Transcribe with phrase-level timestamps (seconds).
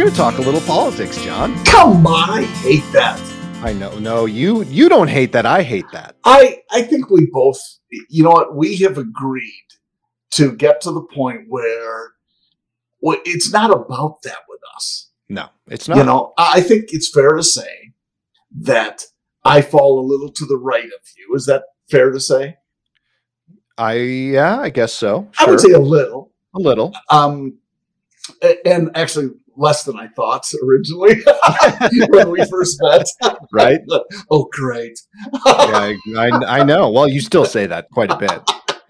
[0.00, 1.62] Going to talk a little politics, John.
[1.66, 3.20] Come on, I hate that.
[3.62, 3.98] I know.
[3.98, 5.44] No, you you don't hate that.
[5.44, 6.16] I hate that.
[6.24, 7.60] I I think we both.
[8.08, 8.56] You know what?
[8.56, 9.66] We have agreed
[10.30, 12.12] to get to the point where
[13.02, 15.10] well, it's not about that with us.
[15.28, 15.98] No, it's not.
[15.98, 17.92] You know, I think it's fair to say
[18.58, 19.04] that
[19.44, 21.34] I fall a little to the right of you.
[21.34, 22.56] Is that fair to say?
[23.76, 25.28] I yeah, I guess so.
[25.38, 26.32] I would say a little.
[26.54, 26.94] a little.
[27.10, 27.58] Um,
[28.64, 31.22] and actually less than I thought originally
[32.08, 33.06] when we first met.
[33.52, 33.80] Right?
[34.30, 34.98] oh, great.
[35.32, 36.88] Yeah, I, I, I know.
[36.90, 38.30] Well, you still say that quite a bit.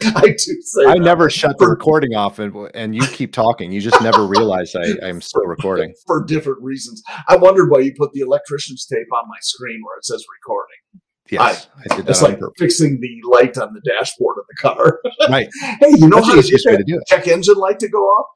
[0.17, 1.01] I do say I that.
[1.03, 3.71] never shut the recording off, and and you keep talking.
[3.73, 5.93] You just never realize I I'm still recording.
[6.07, 7.03] for different reasons.
[7.29, 11.03] I wondered why you put the electrician's tape on my screen where it says recording.
[11.31, 12.55] Yes, I, did that It's like purpose.
[12.59, 15.01] fixing the light on the dashboard of the car.
[15.29, 15.49] Right.
[15.81, 17.07] hey, you know That's how to way to do it.
[17.07, 18.27] check engine light to go off?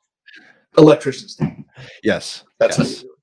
[0.77, 1.49] Electrician's tape.
[2.03, 2.45] Yes.
[2.59, 3.03] That's how yes.
[3.03, 3.15] you do it.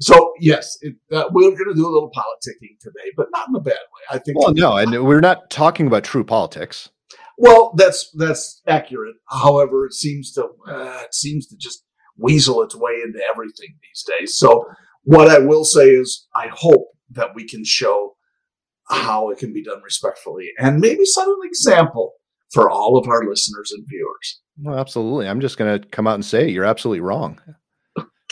[0.00, 3.56] So yes, it, uh, we're going to do a little politicking today, but not in
[3.56, 4.02] a bad way.
[4.10, 4.38] I think.
[4.38, 6.90] Well, no, and we're not talking about true politics.
[7.38, 9.16] Well, that's that's accurate.
[9.28, 11.84] However, it seems to uh, it seems to just
[12.18, 14.36] weasel its way into everything these days.
[14.36, 14.64] So,
[15.04, 18.16] what I will say is, I hope that we can show
[18.88, 22.14] how it can be done respectfully, and maybe set an example
[22.52, 24.40] for all of our listeners and viewers.
[24.58, 25.28] Well, absolutely.
[25.28, 27.40] I'm just going to come out and say you're absolutely wrong,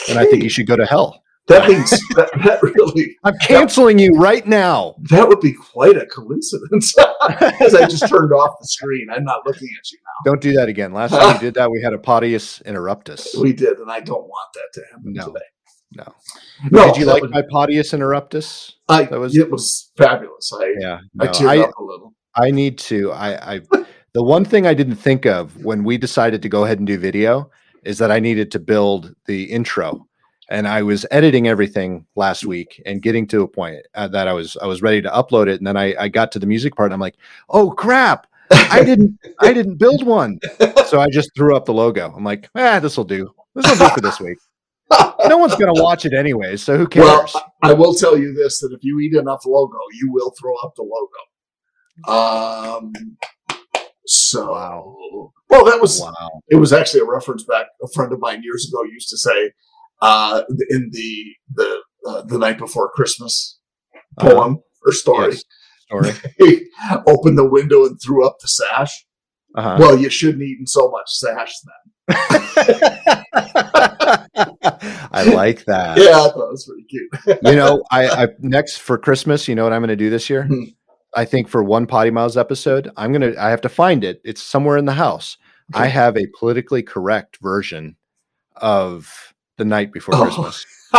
[0.08, 1.20] and I think you should go to hell.
[1.46, 4.94] That means that, that really I'm canceling you right now.
[5.10, 6.94] that would be quite a coincidence,
[7.28, 9.08] because I just turned off the screen.
[9.12, 10.30] I'm not looking at you now.
[10.32, 10.94] Don't do that again.
[10.94, 13.38] Last time you did that, we had a podius interruptus.
[13.38, 15.26] We did, and I don't want that to happen No.
[15.26, 15.44] today.
[15.96, 16.14] No.
[16.70, 18.72] No, did you like would- my podius interruptus?
[18.88, 20.50] I, that was- it was fabulous.
[20.58, 20.98] I Yeah.
[21.20, 22.14] I teared I, up a little.
[22.34, 23.12] I need to.
[23.12, 23.60] I, I
[24.14, 26.96] the one thing I didn't think of when we decided to go ahead and do
[26.98, 27.50] video
[27.82, 30.06] is that I needed to build the intro,
[30.48, 34.32] and I was editing everything last week and getting to a point uh, that I
[34.32, 36.76] was I was ready to upload it, and then I I got to the music
[36.76, 37.16] part, and I'm like,
[37.50, 40.38] oh crap, I didn't I didn't build one,
[40.86, 42.12] so I just threw up the logo.
[42.16, 43.34] I'm like, ah, this will do.
[43.54, 44.38] This will do for this week.
[45.26, 47.34] No one's gonna watch it anyways, so who cares?
[47.34, 50.54] Well, I will tell you this: that if you eat enough logo, you will throw
[50.62, 50.82] up the
[52.06, 52.86] logo.
[52.86, 52.92] Um.
[54.06, 54.96] So, Wow.
[55.48, 56.40] well, that was wow.
[56.48, 56.56] it.
[56.56, 57.66] Was actually a reference back.
[57.82, 59.52] A friend of mine years ago used to say,
[60.02, 63.58] uh, in the the uh, the night before Christmas
[64.18, 64.30] Uh-huh.
[64.34, 65.44] poem or story, Yes.
[65.86, 66.12] Story.
[66.38, 66.66] he
[67.06, 69.06] opened the window and threw up the sash.
[69.56, 69.76] Uh-huh.
[69.78, 72.16] Well, you shouldn't have eaten so much sash then.
[75.12, 75.96] I like that.
[75.98, 77.38] Yeah, I thought it was pretty cute.
[77.44, 80.28] You know, I, I next for Christmas, you know what I'm going to do this
[80.28, 80.44] year?
[80.44, 80.64] Hmm.
[81.16, 84.20] I think for one PoddiMouths episode, I'm going to I have to find it.
[84.24, 85.36] It's somewhere in the house.
[85.72, 87.96] I have a politically correct version
[88.56, 90.22] of The Night Before Oh.
[90.24, 90.66] Christmas.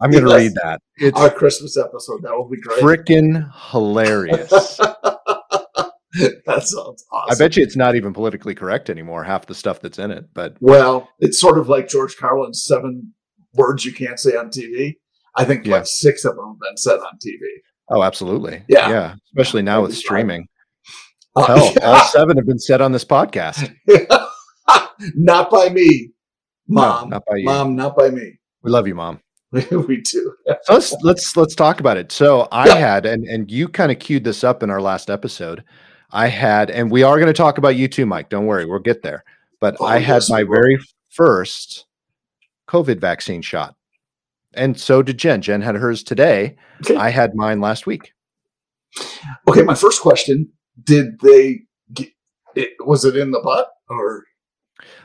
[0.00, 0.38] I'm going to Yes.
[0.38, 0.80] read that.
[0.96, 2.80] It's Our Christmas episode that will be great.
[2.80, 4.48] freaking hilarious.
[4.78, 7.30] that sounds awesome.
[7.30, 10.24] I bet you it's not even politically correct anymore, half the stuff that's in it.
[10.34, 13.14] But Well, it's sort of like George Carlin's seven
[13.54, 14.96] words you can't say on TV.
[15.36, 15.76] I think Yeah.
[15.76, 17.38] like six of them have been said on TV.
[17.90, 18.62] Oh, absolutely.
[18.68, 18.88] Yeah.
[18.90, 19.14] Yeah.
[19.28, 20.46] Especially now with streaming.
[21.34, 23.74] Uh, Hell, all seven have been said on this podcast.
[25.14, 26.10] not by me,
[26.68, 27.10] No, mom.
[27.10, 27.44] not by you.
[27.44, 28.38] Mom, not by me.
[28.62, 29.20] We love you, mom.
[29.52, 30.34] we do.
[30.62, 32.10] So let's let's let's talk about it.
[32.10, 32.74] So I Yeah.
[32.74, 35.62] had and and you kind of queued this up in our last episode.
[36.10, 38.28] I had and we are going to talk about you too, Mike.
[38.28, 39.22] Don't worry, we'll get there.
[39.60, 40.78] But Oh, I had yes, my very
[41.10, 41.86] first
[42.68, 43.75] COVID vaccine shot.
[44.56, 45.42] And so did Jen.
[45.42, 46.56] Jen had hers today.
[46.84, 46.96] Okay.
[46.96, 48.12] I had mine last week.
[49.48, 50.50] okay, my first question:
[50.82, 51.60] Did they?
[51.92, 52.08] Get,
[52.54, 54.24] it, was it in the butt or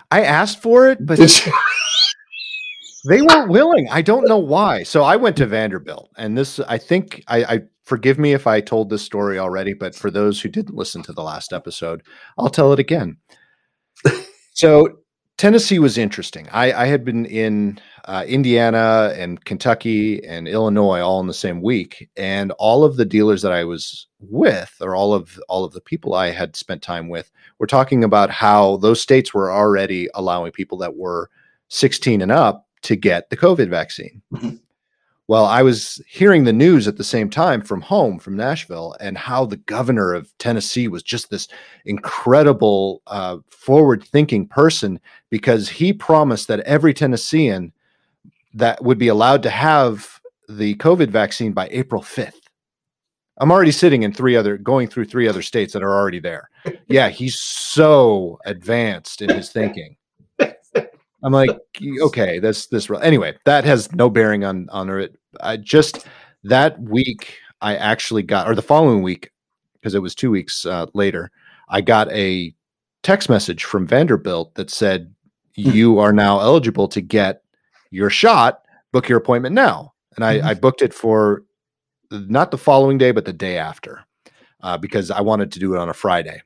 [0.10, 1.20] I asked for it, but
[3.10, 3.88] they weren't willing.
[3.90, 4.84] I don't know why.
[4.84, 8.60] So I went to Vanderbilt, and this I think I, I forgive me if I
[8.60, 12.04] told this story already, but for those who didn't listen to the last episode,
[12.38, 13.18] I'll tell it again.
[14.54, 15.00] so
[15.38, 16.50] Tennessee was interesting.
[16.52, 21.62] I, I had been in uh, Indiana and Kentucky and Illinois all in the same
[21.62, 25.74] week, and all of the dealers that I was with, or all of all of
[25.74, 30.10] the people I had spent time with, were talking about how those states were already
[30.14, 31.30] allowing people that were
[31.70, 34.22] 16 and up to get the COVID vaccine.
[34.34, 34.60] Mhm.
[35.28, 39.18] Well, I was hearing the news at the same time from home, from Nashville, and
[39.18, 41.48] how the governor of Tennessee was just this
[41.86, 45.00] incredible, uh, forward thinking person
[45.30, 47.72] because he promised that every Tennessean
[48.54, 50.20] that would be allowed to have
[50.50, 52.34] the COVID vaccine by April 5th.
[53.38, 56.50] I'm already sitting in three other, going through three other states that are already there.
[56.88, 59.96] Yeah, he's so advanced in his thinking.
[60.40, 61.50] I'm like,
[62.02, 63.36] okay, this this anyway.
[63.46, 65.18] That has no bearing on on it.
[65.40, 66.06] I just
[66.44, 69.32] that week I actually got, or the following week,
[69.74, 71.32] because it was two weeks uh, later,
[71.70, 72.54] I got a
[73.04, 75.14] text message from Vanderbilt that said
[75.56, 75.70] Hmm.
[75.72, 77.41] you are now eligible to get
[77.92, 78.64] your shot.
[78.92, 80.44] Book your appointment now, and I, Mhm.
[80.44, 81.44] I booked it for
[82.12, 84.04] not the following day, but the day after,
[84.62, 86.42] uh, because I wanted to do it on a Friday.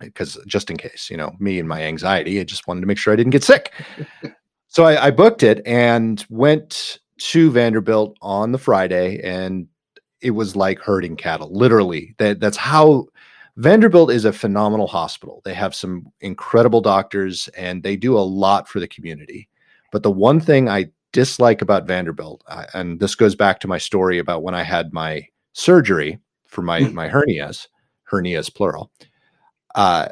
[0.00, 2.98] Because just in case, you know, me and my anxiety, I just wanted to make
[2.98, 3.72] sure I didn't get sick.
[4.68, 9.66] so I, I booked it and went to Vanderbilt on the Friday, and
[10.20, 11.52] it was like herding cattle.
[11.52, 13.06] Literally, that that's how
[13.56, 15.42] Vanderbilt is a phenomenal hospital.
[15.44, 19.48] They have some incredible doctors, and they do a lot for the community.
[19.92, 22.42] But the one thing I dislike about Vanderbilt,
[22.74, 26.80] and this goes back to my story about when I had my surgery for my
[26.80, 26.92] Mm.
[26.92, 27.66] my hernias,
[28.10, 28.90] hernias plural,
[29.74, 30.08] uh,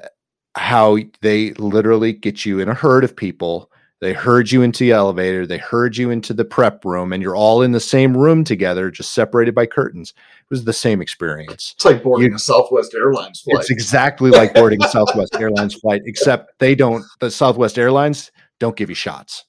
[0.54, 3.70] how they literally get you in a herd of people.
[4.00, 7.34] They herd you into the elevator, they herd you into the prep room, and you're
[7.36, 10.10] all in the same room together, just separated by curtains.
[10.10, 11.72] It was the same experience.
[11.76, 13.60] It's like boarding You- a Southwest Airlines flight.
[13.60, 18.30] It's exactly like boarding a Southwest Airlines flight, except they don't, the Southwest Airlines
[18.60, 19.44] don't give you shots.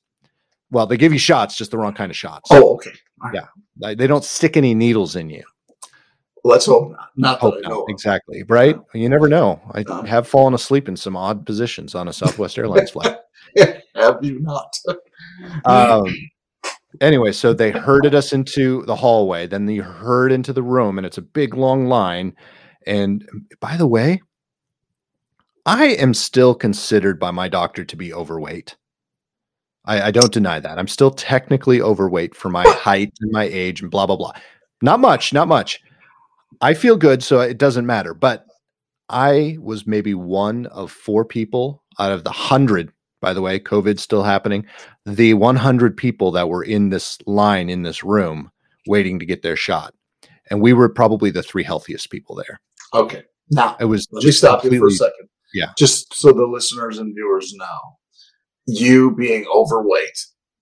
[0.72, 2.50] Well, they give you shots, just the wrong kind of shots.
[2.52, 2.92] oh, okay.
[3.34, 3.46] Yeah,
[3.96, 5.44] they don't stick any needles in you.
[6.44, 7.10] Let's hope not.
[7.18, 7.70] Not Hope not.
[7.70, 7.86] know.
[7.90, 8.44] Exactly.
[8.48, 8.78] Right.
[8.94, 9.60] You never know.
[9.74, 10.04] I No.
[10.04, 13.18] have fallen asleep in some odd positions on a Southwest Airlines flight.
[13.96, 14.74] Have you not?
[15.66, 16.06] Um,
[17.02, 19.46] anyway, so they herded us into the hallway.
[19.46, 22.34] Then they herd into the room, and it's a big long line.
[22.88, 23.28] And
[23.60, 24.22] by the way,
[25.66, 28.78] I am still considered by my doctor to be overweight.
[29.88, 30.78] I, I don't deny that.
[30.78, 34.34] I'm still technically overweight for my height and my age and blah blah blah.
[34.82, 35.82] Not much, not much.
[36.62, 38.14] I feel good, so it doesn't matter.
[38.14, 38.46] But
[39.10, 42.92] I was maybe one of four people out of the hundred.
[43.20, 44.66] By the way, COVID's still happening
[45.06, 48.52] the 100 people that were in this line in this room
[48.86, 49.94] waiting to get their shot.
[50.52, 52.60] And we were probably the three healthiest people there.
[52.94, 53.24] okay.
[53.50, 55.30] Now, It was let me just stop you for a second.
[55.54, 55.72] Yeah.
[55.78, 57.98] Just so the listeners and viewers know,
[58.68, 60.18] you being overweight,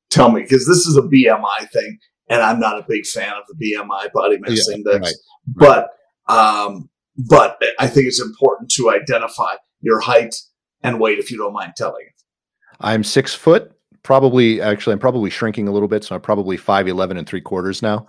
[0.09, 1.97] tell me, because this is a BMI thing,
[2.29, 4.99] and I'm not a big fan of the BMI body mass Yeah, index.
[5.01, 5.13] right,
[5.47, 5.89] But
[6.33, 10.35] um, but I think it's important to identify your height
[10.83, 12.13] and weight if you don't mind telling it.
[12.81, 13.71] I'm six foot,
[14.03, 16.03] probably actually, I'm probably shrinking a little bit.
[16.03, 18.05] So I'm probably 5'11 and three quarters now.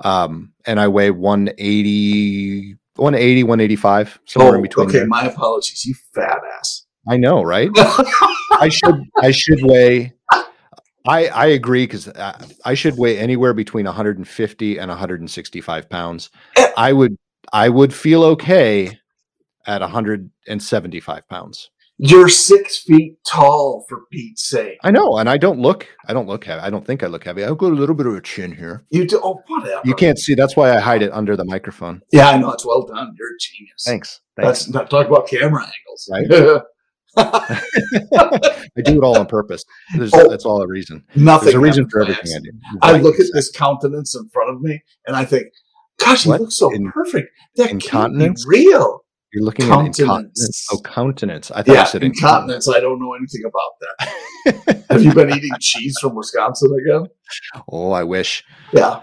[0.00, 4.86] Um, and I weigh 180, 180, 185, somewhere in between.
[4.86, 4.98] Oh, okay.
[4.98, 5.06] there.
[5.06, 6.85] My apologies, you fat ass.
[7.08, 7.70] I know, right?
[7.76, 10.12] I should I should weigh.
[11.06, 16.30] I I agree because I, uh, I should weigh anywhere between 150 and 165 pounds.
[16.76, 17.16] I would
[17.52, 18.98] I would feel okay
[19.66, 21.70] at 175 pounds.
[21.98, 24.76] You're six feet tall, for Pete's sake.
[24.84, 26.60] I know, and I don't look I don't look heavy.
[26.60, 27.42] I don't think I look heavy.
[27.42, 28.84] I've got a little bit of a chin here.
[28.90, 29.20] You do.
[29.22, 29.80] Oh, whatever.
[29.84, 30.34] You can't see.
[30.34, 32.02] That's why I hide it under the microphone.
[32.12, 32.50] Yeah, I know.
[32.50, 33.14] It's well done.
[33.18, 33.84] You're a genius.
[33.84, 34.20] Thanks.
[34.36, 34.64] Thanks.
[34.64, 36.10] That's not talk about camera angles.
[36.12, 36.62] Right.
[37.16, 39.64] I do it all on purpose.
[39.96, 41.04] There's, Oh, that's all a reason.
[41.14, 41.44] Nothing.
[41.46, 42.50] There's a reason for everything I do.
[42.82, 45.46] I Right, look at this countenance in front of me, and I think,
[45.98, 46.40] "Gosh, he What?
[46.40, 47.28] looks so In- perfect.
[47.56, 49.02] That can't be real."
[49.32, 49.98] You're looking at incontinence.
[50.08, 50.68] Countenance.
[50.72, 51.50] Oh, countenance.
[51.50, 52.68] I thought Yeah, you said incontinence.
[52.68, 54.84] I don't know anything about that.
[54.90, 57.06] Have you been eating cheese from Wisconsin again?
[57.68, 58.44] Oh, I wish.
[58.72, 59.00] Yeah.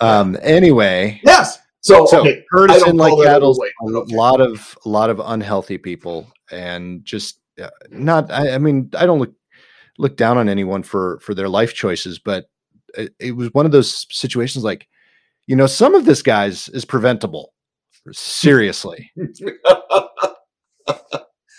[0.00, 0.38] Um.
[0.42, 1.58] Anyway, Yes.
[1.80, 2.42] So, so okay.
[2.50, 3.54] herd I in like cattle.
[3.82, 8.30] A lot of a lot of unhealthy people, and just Uh, not.
[8.30, 9.32] I, I mean, I don't look
[9.98, 12.46] look down on anyone for for their life choices, but
[12.96, 14.88] it, it was one of those situations like,
[15.46, 17.52] you know, some of this guys is preventable.
[18.12, 19.10] Seriously.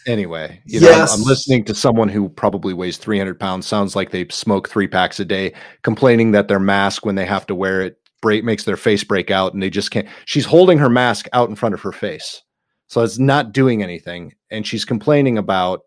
[0.08, 3.66] Anyway, you know, I'm- I'm listening to someone who probably weighs 300 pounds.
[3.66, 7.48] Sounds like they smoke three packs a day, complaining that their mask, when they have
[7.48, 10.08] to wear it, break makes their face break out, and they just can't.
[10.26, 12.44] She's holding her mask out in front of her face,
[12.86, 15.82] so it's not doing anything, and she's complaining about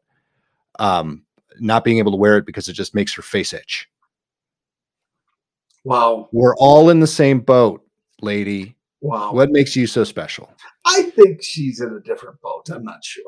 [0.78, 1.25] um,
[1.58, 3.88] not being able to wear it because it just makes her face itch.
[5.84, 6.28] wow.
[6.32, 7.84] We're all in the same boat,
[8.20, 8.76] lady.
[9.00, 9.32] Wow.
[9.32, 10.52] What makes you so special?
[10.87, 12.68] I think she's in a different boat.
[12.70, 13.25] I'm not sure.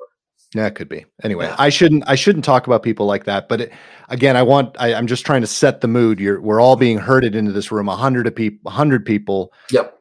[0.55, 1.07] Yeah, it could be.
[1.23, 1.55] Anyway, Yeah.
[1.59, 3.49] I shouldn't I shouldn't talk about people like that.
[3.49, 3.73] But it,
[4.09, 6.19] again, I want I, I'm just trying to set the mood.
[6.19, 7.89] You're we're all being herded into this room.
[7.89, 9.97] A hundred of people, A hundred people, Yep.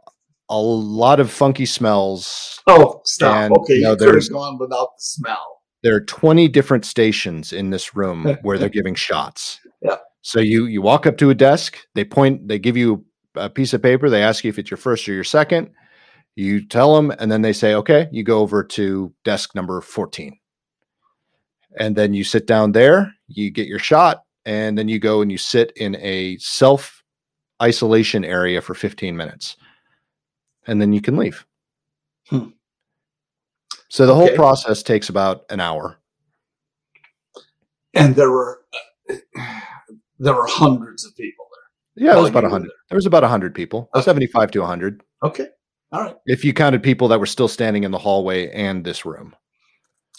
[0.50, 2.60] A lot of funky smells.
[2.68, 3.36] Oh, stop.
[3.36, 5.46] And, okay, you you could have there's- gone without the smell.
[5.82, 9.60] There are 20 different stations in this room where they're giving shots.
[9.82, 9.96] Yeah.
[10.22, 11.78] So you you walk up to a desk.
[11.96, 12.48] They point.
[12.50, 14.10] They give you a piece of paper.
[14.10, 15.70] They ask you if it's your first or your second.
[16.36, 20.38] You tell them, and then they say, "Okay." You go over to desk number 14.
[21.78, 25.32] and then you sit down there, you get your shot, and then you go and
[25.32, 27.04] you sit in a self
[27.62, 29.56] isolation area for 15 minutes,
[30.70, 31.46] and then you can leave.
[32.30, 32.50] Hmm.
[33.90, 35.98] So the whole process takes about an hour.
[37.94, 38.62] And there were
[39.10, 39.16] uh,
[40.20, 41.48] there were hundreds of people
[41.96, 42.06] there.
[42.08, 42.72] Yeah, it was about were 100.
[42.90, 44.04] There was about 100 people, Okay.
[44.04, 45.02] 75 to 100.
[45.24, 45.48] Okay.
[45.92, 46.16] All right.
[46.28, 49.36] if you counted people that were still standing in the hallway and this room.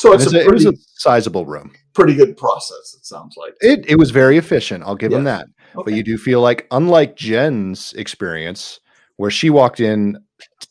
[0.00, 1.72] So it's it's a a- it was a sizable room.
[1.94, 3.54] pretty good process, it sounds like.
[3.60, 4.82] It, it was very efficient.
[4.84, 5.46] I'll give them that.
[5.76, 5.82] Okay.
[5.84, 8.80] But you do feel like, unlike Jen's experience,
[9.20, 10.16] where she walked in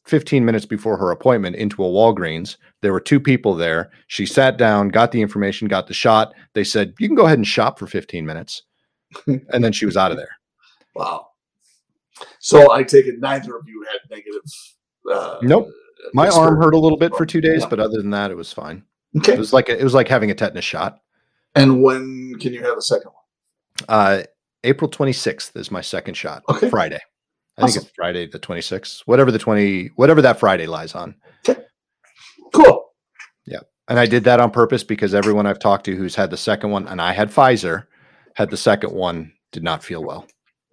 [0.07, 3.91] 15 minutes before her appointment into a Walgreens, there were two people there.
[4.07, 6.33] She sat down, got the information, got the shot.
[6.55, 8.63] They said, You can go ahead and shop for 15 minutes.
[9.27, 10.31] and then she was out of there.
[10.95, 11.27] Wow.
[12.39, 14.41] So I take it neither of you had negative.
[15.07, 15.69] Uh, Nope.
[16.15, 17.69] My arm hurt a little bit for two days, Yeah.
[17.69, 18.83] but other than that, it was fine.
[19.15, 19.33] Okay.
[19.33, 20.97] It was like it was like having a tetanus shot.
[21.53, 23.85] And when can you have a second one?
[23.87, 24.23] Uh,
[24.63, 26.41] April 26th is my second shot.
[26.49, 26.67] Okay.
[26.67, 26.99] Friday.
[27.59, 29.01] I think it's Friday the 26th.
[29.05, 31.15] Whatever the 20 whatever that Friday lies on.
[32.53, 32.85] Cool.
[33.45, 33.59] Yeah.
[33.87, 36.71] And I did that on purpose because everyone I've talked to who's had the second
[36.71, 37.85] one and I had Pfizer
[38.35, 40.25] had the second one did not feel well.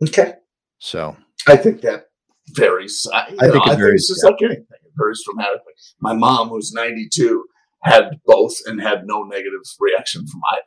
[0.02, 0.34] Okay.
[0.78, 1.16] So,
[1.48, 2.06] I think that
[2.50, 3.06] varies.
[3.12, 4.64] I, I think know, it varies, it's just like anything.
[4.70, 5.72] It varies dramatically.
[6.00, 7.44] My mom, who's 92,
[7.82, 10.62] had both and had no negative reaction from either.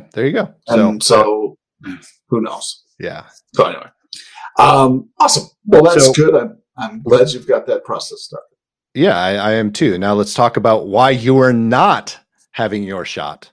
[0.00, 0.54] yeah, there you go.
[0.68, 1.56] So, And so,
[2.28, 2.84] who knows?
[2.98, 3.26] yeah.
[3.54, 3.86] So anyway,
[4.60, 5.48] um, awesome.
[5.66, 6.34] Well, that's So- good.
[6.34, 8.46] I'm I'm glad you've got that process started.
[8.94, 9.98] Yeah, I, I am too.
[9.98, 12.18] Now let's talk about why you are not
[12.52, 13.50] having your shot.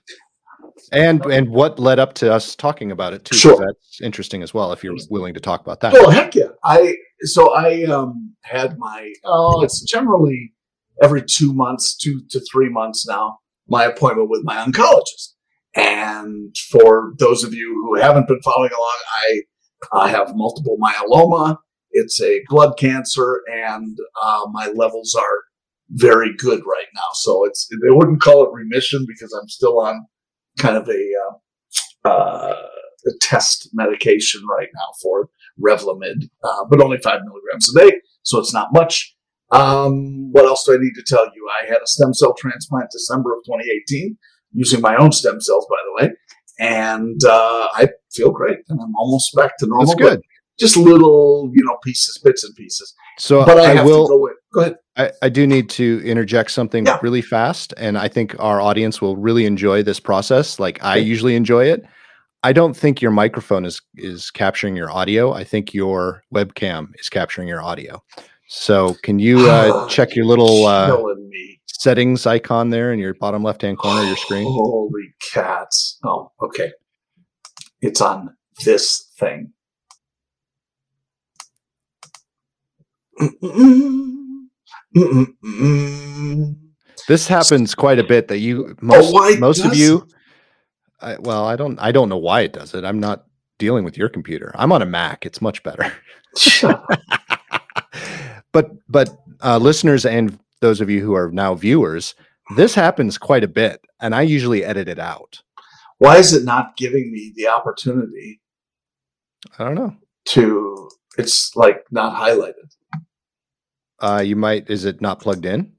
[0.92, 3.58] And and what led up to us talking about it too Sure.
[3.58, 5.92] That's interesting as well if you're willing to talk about that.
[5.94, 6.48] Oh heck yeah!
[6.64, 10.54] I so I um had my oh it's generally
[11.02, 13.38] every two months, two to three months now,
[13.68, 15.34] my appointment with my oncologist.
[15.76, 18.96] And for those of you who haven't been following along,
[19.26, 19.40] I
[19.92, 21.58] I have multiple myeloma.
[21.90, 25.44] It's a blood cancer, and uh, my levels are
[25.90, 27.08] very good right now.
[27.14, 30.06] So it's they wouldn't call it remission because I'm still on
[30.58, 31.10] kind of a
[32.04, 32.54] uh, uh,
[33.06, 35.28] a test medication right now for
[35.64, 39.14] Revlimid, uh, but only five milligrams a day, so it's not much.
[39.50, 41.48] Um, what else do I need to tell you?
[41.62, 44.18] I had a stem cell transplant December of 2018
[44.52, 46.12] using my own stem cells, by the way,
[46.58, 49.86] and uh, I feel great, and I'm almost back to normal.
[49.86, 50.20] That's good.
[50.58, 52.92] Just little, you know, pieces, bits and pieces.
[53.18, 54.30] So But I, I, have will to go.
[54.54, 54.76] Go ahead.
[54.96, 56.98] I, I do need to interject something Yeah.
[57.02, 60.58] really fast, and I think our audience will really enjoy this process.
[60.58, 61.84] Like I usually enjoy it.
[62.42, 65.32] I don't think your microphone is is capturing your audio.
[65.32, 68.02] I think your webcam is capturing your audio.
[68.48, 70.96] So can you uh, check your little uh,
[71.66, 74.44] settings icon there in your bottom left hand corner of your screen?
[74.44, 75.98] Holy cats.
[76.04, 76.72] Oh, okay.
[77.80, 79.52] It's on this thing.
[87.08, 88.28] This happens quite a bit.
[88.28, 90.06] That you most why most of you.
[91.00, 92.84] I, well, I don't I don't know why it does it.
[92.84, 93.24] I'm not
[93.58, 94.52] dealing with your computer.
[94.54, 95.24] I'm on a Mac.
[95.24, 95.92] It's much better.
[98.52, 102.14] But but uh, listeners and those of you who are now viewers,
[102.56, 105.42] this happens quite a bit, and I usually edit it out.
[105.98, 108.40] Why is it not giving me the opportunity
[109.58, 109.96] I don't know.
[110.30, 110.88] to?
[111.16, 112.70] It's like not highlighted.
[114.00, 114.70] Uh, you might.
[114.70, 115.72] Is it not plugged in?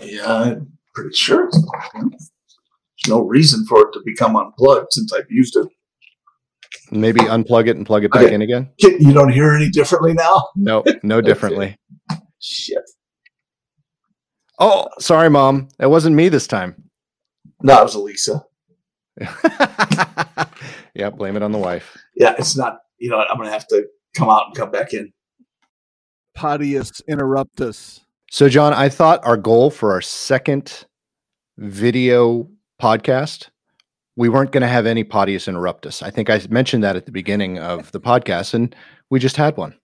[0.00, 1.48] Yeah, I'm pretty sure.
[1.48, 1.58] It's
[1.94, 2.30] There's
[3.08, 5.66] no reason for it to become unplugged since I've used it.
[6.90, 8.34] Maybe unplug it and plug it back Okay.
[8.34, 8.70] in again.
[8.78, 10.48] You don't hear any differently now?
[10.56, 11.26] No, no Okay.
[11.26, 11.76] differently.
[12.40, 12.82] Shit.
[14.58, 15.68] Oh, sorry, mom.
[15.78, 16.82] It wasn't me this time.
[17.62, 18.44] No, it was Elisa.
[20.94, 21.96] yeah, blame it on the wife.
[22.16, 22.78] Yeah, it's not.
[22.98, 25.12] You know, I'm gonna have to come out and come back in.
[26.36, 28.00] Podius interruptus.
[28.30, 30.86] So, John, I thought our goal for our second
[31.58, 32.48] video
[32.80, 33.48] podcast,
[34.16, 36.02] we weren't going to have any Podius interrupt us.
[36.02, 38.74] I think I mentioned that at the beginning of the podcast, and
[39.10, 39.78] we just had one.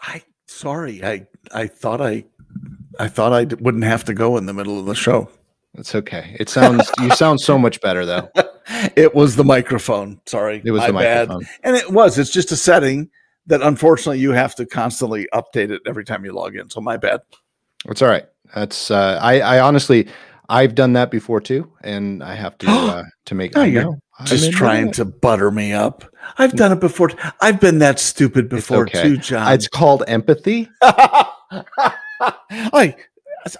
[0.00, 1.04] I sorry.
[1.04, 2.24] I I thought I
[2.98, 5.30] I thought I wouldn't have to go in the middle of the show.
[5.78, 6.36] It's okay.
[6.38, 8.30] It sounds you sound so much better though.
[8.96, 10.20] it was the microphone.
[10.26, 10.60] Sorry.
[10.64, 11.28] It was my the bad.
[11.28, 11.48] microphone.
[11.62, 12.18] And it was.
[12.18, 13.10] It's just a setting
[13.46, 16.68] that unfortunately you have to constantly update it every time you log in.
[16.70, 17.20] So my bad.
[17.86, 18.26] It's all right.
[18.54, 20.08] That's uh, I, I honestly
[20.48, 23.54] I've done that before too, and I have to uh, to make.
[23.54, 26.04] No, I you're Just trying to butter me up.
[26.38, 27.10] I've done it before.
[27.40, 29.02] I've been that stupid before okay.
[29.02, 29.52] too, John.
[29.52, 30.68] It's called empathy.
[32.20, 32.96] I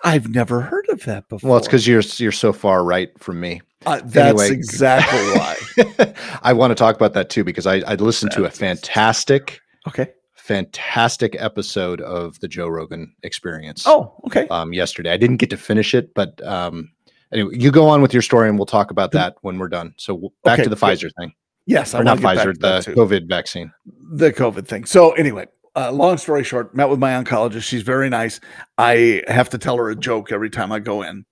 [0.04, 1.50] I've never heard of that before.
[1.50, 3.60] Well, it's because you're you're so far right from me.
[3.86, 4.50] Uh, that's Anyway.
[4.50, 6.14] exactly why.
[6.42, 10.08] I want to talk about that too because I, I listened to a fantastic, Okay.
[10.34, 13.84] fantastic episode of the Joe Rogan Experience.
[13.86, 14.48] Oh, okay.
[14.48, 15.10] um, yesterday.
[15.12, 16.90] I didn't get to finish it, but um,
[17.32, 19.94] anyway, you go on with your story, and we'll talk about that when we're done.
[19.96, 20.76] So back Okay, to the.
[20.76, 21.32] Pfizer thing,
[21.66, 22.92] yes, I or not wanna get back Pfizer, the.
[22.94, 23.72] COVID vaccine.
[24.12, 24.84] the COVID thing.
[24.86, 25.46] So anyway,
[25.78, 27.62] uh, long story short, met with my oncologist.
[27.62, 28.40] She's very nice.
[28.78, 31.24] I have to tell her a joke every time I go in.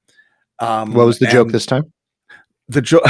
[0.61, 1.93] Um, What was the joke this time?
[2.69, 3.03] The joke.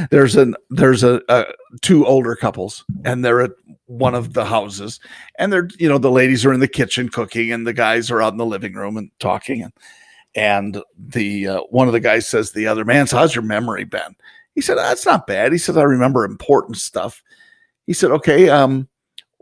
[0.10, 1.46] there's an there's a, a
[1.80, 3.52] two older couples, and they're at
[3.86, 5.00] one of the houses,
[5.38, 8.22] and they're you know the ladies are in the kitchen cooking, and the guys are
[8.22, 9.72] out in the living room and talking, and
[10.34, 13.84] and the uh, one of the guys says the other man, "So how's your memory
[13.84, 14.16] been?"
[14.54, 17.22] He said, "That's not bad." He said, "I remember important stuff."
[17.86, 18.88] He said, "Okay, um,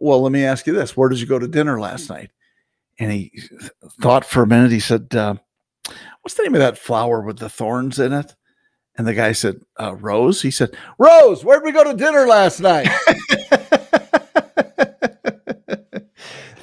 [0.01, 2.31] well, let me ask you this: Where did you go to dinner last night?"
[2.99, 3.33] And he
[4.01, 4.73] thought for a minute.
[4.73, 5.35] He said, uh,
[6.23, 8.35] "What's the name of that flower with the thorns in it?"
[8.97, 12.61] And the guy said, uh, "Rose." He said, "Rose, where'd we go to dinner last
[12.61, 12.89] night?"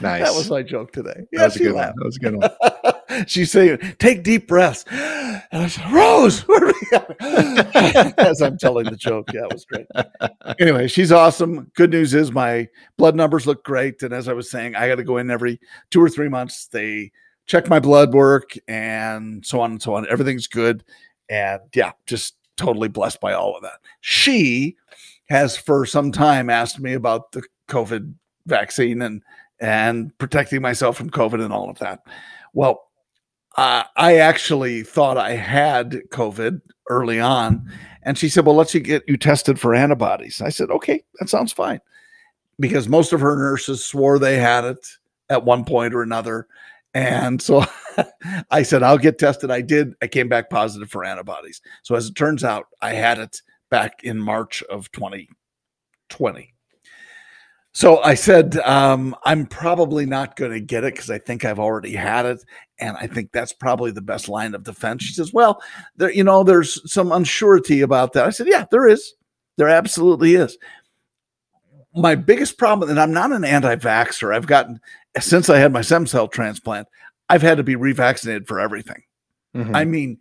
[0.01, 0.21] nice.
[0.27, 1.25] That was my joke today.
[1.33, 1.93] That was a good one.
[1.95, 2.93] That was a good one.
[3.27, 6.87] She's saying, "Take deep breaths." And I said, "Rose," where are we
[8.17, 9.29] as I'm telling the joke.
[9.33, 9.87] Yeah, it was great.
[10.59, 11.71] Anyway, she's awesome.
[11.75, 14.95] Good news is my blood numbers look great, and as I was saying, I got
[14.95, 15.59] to go in every
[15.89, 16.67] two or three months.
[16.67, 17.11] They
[17.45, 20.07] check my blood work and so on and so on.
[20.09, 20.83] Everything's good,
[21.29, 23.79] and yeah, just totally blessed by all of that.
[24.01, 24.75] She
[25.29, 28.13] has for some time asked me about the COVID
[28.45, 29.23] vaccine and
[29.59, 32.01] and protecting myself from COVID and all of that.
[32.53, 32.86] Well,
[33.57, 37.69] uh, I actually thought I had COVID early on.
[38.03, 40.41] And she said, Well, let's get you tested for antibodies.
[40.41, 41.81] I said, Okay, that sounds fine.
[42.59, 44.87] Because most of her nurses swore they had it
[45.29, 46.47] at one point or another.
[46.93, 47.65] And so
[48.51, 49.51] I said, I'll get tested.
[49.51, 49.93] I did.
[50.01, 51.61] I came back positive for antibodies.
[51.83, 56.53] So as it turns out, I had it back in March of 2020.
[57.77, 61.59] So I said, um, I'm probably not going to get it because I think I've
[61.59, 62.43] already had it.
[62.79, 65.03] And I think that's probably the best line of defense.
[65.03, 65.61] She says, Well,
[65.95, 68.25] there, you know, there's some unsurety about that.
[68.25, 69.13] I said, Yeah, there is.
[69.57, 70.57] There absolutely is.
[71.93, 74.79] My biggest problem, and I'm not an anti vaxxer, I've gotten,
[75.19, 76.87] since I had my stem cell transplant,
[77.29, 79.03] I've had to be revaccinated for everything.
[79.55, 79.75] Mhm.
[79.75, 80.17] I mean,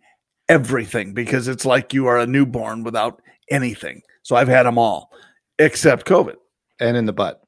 [0.47, 4.03] everything, because it's like you are a newborn without anything.
[4.21, 5.09] So I've had them all
[5.57, 6.35] except COVID.
[6.79, 7.41] and in the butt.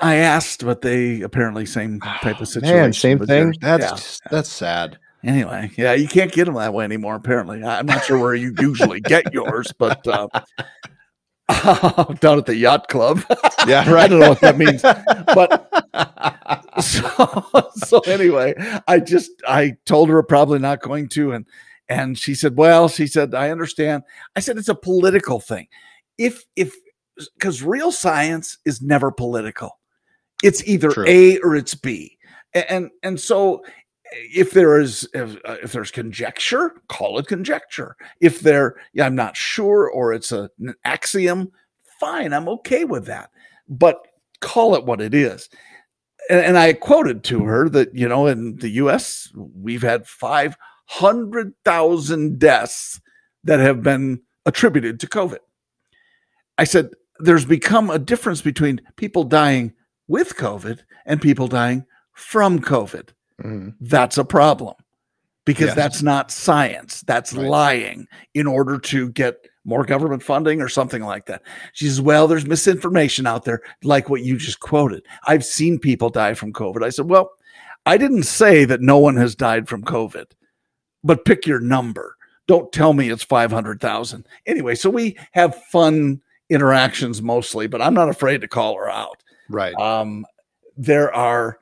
[0.00, 2.76] I asked, but they apparently same type of situation.
[2.76, 3.54] Man, same thing.
[3.60, 3.90] That's Yeah.
[3.90, 4.98] just- that's sad.
[5.22, 7.14] Anyway, yeah, you can't get them that way anymore.
[7.14, 10.28] Apparently, I'm not sure where you usually get yours, but uh,
[12.20, 13.22] down at the yacht club.
[13.66, 15.70] Yeah, I don't know what that means, but
[16.82, 18.54] so, so anyway,
[18.86, 21.46] I just I told her probably not going to, and
[21.88, 24.02] and she said, well, she said I understand.
[24.36, 25.68] I said it's a political thing.
[26.18, 26.74] If if
[27.34, 29.78] because real science is never political,
[30.42, 31.04] it's either True.
[31.06, 32.18] A or it's B.
[32.54, 33.62] and and so
[34.12, 37.96] if there is if, uh, if there's conjecture, call it conjecture.
[38.20, 41.50] If there, yeah, I'm not sure, or it's a, an axiom,
[42.00, 43.30] fine, I'm okay with that.
[43.68, 44.06] But
[44.40, 45.48] call it what it is.
[46.28, 49.32] And, and I quoted to her that you know in the U.S.
[49.34, 53.00] we've had five hundred thousand deaths
[53.44, 55.38] that have been attributed to COVID.
[56.58, 59.72] I said there's become a difference between people dying
[60.08, 63.08] with COVID and people dying from COVID
[63.42, 63.74] Mhm.
[63.80, 64.74] that's a problem
[65.44, 65.76] because Yes.
[65.76, 67.02] that's not science.
[67.06, 67.46] That's Right.
[67.48, 71.42] lying in order to get more government funding or something like that.
[71.72, 75.02] She says, Well, there's misinformation out there, like what you just quoted.
[75.26, 76.84] I've seen people die from COVID.
[76.84, 77.30] I said, Well,
[77.86, 80.26] I didn't say that no one has died from COVID,
[81.02, 82.16] but pick your number.
[82.46, 84.26] Don't tell me it's 500,000.
[84.46, 86.20] Anyway, so we have fun
[86.54, 89.74] interactions mostly, but I'm not afraid to call her out Right.
[89.74, 90.24] um,
[90.76, 91.58] there are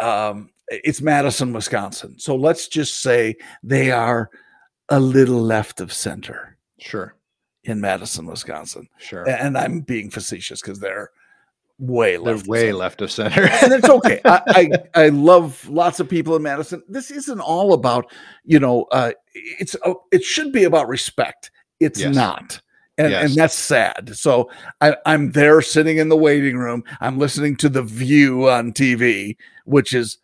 [0.00, 4.28] um, it's madison wisconsin so let's just say they are
[4.88, 7.14] a little left of center Sure.
[7.64, 9.26] in madison wisconsin Sure.
[9.28, 11.10] and i'm being facetious because they're
[11.78, 12.74] way They're left of way center.
[12.74, 13.42] left of center.
[13.62, 14.40] and it's okay I,
[14.94, 18.12] I i love lots of people in madison this isn't all about
[18.44, 22.14] you know uh it's uh, it should be about respect it's Yes.
[22.14, 22.60] not
[22.98, 23.24] and, Yes.
[23.30, 27.68] and that's sad so I, i'm there sitting in the waiting room i'm listening to
[27.68, 30.18] the view on tv which is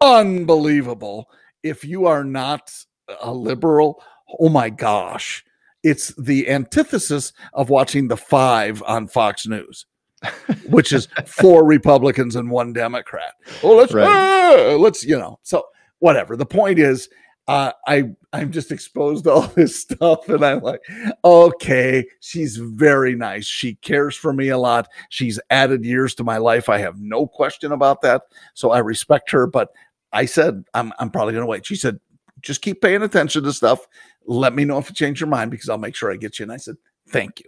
[0.00, 1.28] unbelievable
[1.62, 2.72] if you are not
[3.20, 4.02] a liberal
[4.40, 5.44] oh my gosh
[5.82, 9.86] it's the antithesis of watching the five on fox news
[10.68, 13.34] which is four Republicans and one Democrat.
[13.62, 14.06] Well, let's Right.
[14.08, 15.38] ah, let's you know.
[15.42, 15.64] So
[15.98, 16.36] whatever.
[16.36, 17.10] The point is,
[17.48, 20.80] uh, I I'm just exposed to all this stuff, and I'm like,
[21.24, 23.46] okay, she's very nice.
[23.46, 24.88] She cares for me a lot.
[25.10, 26.68] She's added years to my life.
[26.68, 28.22] I have no question about that.
[28.54, 29.46] So I respect her.
[29.46, 29.70] But
[30.12, 31.66] I said I'm I'm probably going to wait.
[31.66, 32.00] She said,
[32.40, 33.86] just keep paying attention to stuff.
[34.26, 36.42] Let me know if you change your mind because I'll make sure I get you.
[36.44, 36.76] And I said,
[37.08, 37.46] thank you.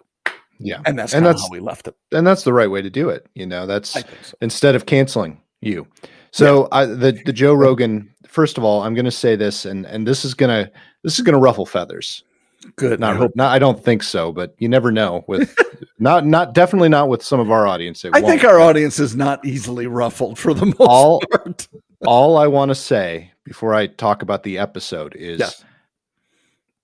[0.61, 0.81] Yeah.
[0.87, 1.97] And that's And that's- how we left it.
[2.13, 3.27] And that's the right way to do it.
[3.35, 4.01] You know, that's so.
[4.41, 5.87] instead of canceling you.
[6.31, 8.15] So I, the the Joe Rogan.
[8.29, 10.71] First of all, I'm going to say this, and and this is gonna
[11.03, 12.25] this is gonna ruffle feathers.
[12.77, 12.99] Good.
[13.01, 13.37] Not, hope.
[13.37, 15.25] not I don't think so, but you never know.
[15.27, 15.57] With
[15.99, 18.05] not not definitely not with some of our audience.
[18.05, 21.69] I think our audience is not easily ruffled for the most All- part.
[22.07, 25.64] all I want to say before I talk about the episode is.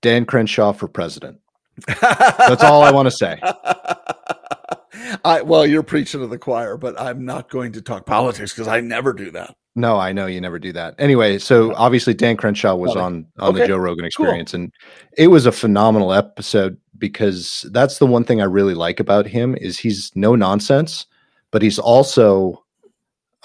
[0.05, 1.41] Dan Crenshaw for president.
[1.87, 3.41] That's all I want to say.
[5.25, 8.69] I well, you're preaching to the choir, but I'm not going to talk politics because
[8.69, 9.57] I never do that.
[9.77, 10.95] No, I know you never do that.
[10.99, 13.03] Anyway, so obviously Dan Crenshaw was Got it.
[13.03, 14.73] on on the Okay, Joe Rogan experience and
[15.19, 19.57] it was a phenomenal episode because that's the one thing I really like about him
[19.57, 21.07] is he's no nonsense,
[21.51, 22.63] but he's also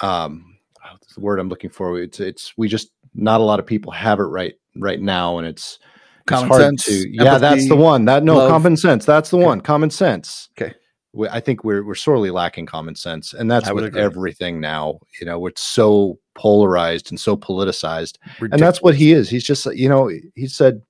[0.02, 0.56] um
[0.92, 2.00] what's the word I'm looking for.
[2.00, 5.48] It's it's we just not a lot of people have it right right now and
[5.48, 5.80] it's
[6.28, 8.50] it's Common hard sense, to yeah that's the empathy, one that no love.
[8.52, 9.46] common sense that's the Okay.
[9.48, 10.76] one common sense Okay.
[11.14, 14.02] We, I think we're we're sorely lacking common sense, and that's with agree.
[14.02, 15.00] everything now.
[15.20, 19.30] You know, it's so polarized and so politicized, and that's what he is.
[19.30, 20.82] He's just you know he said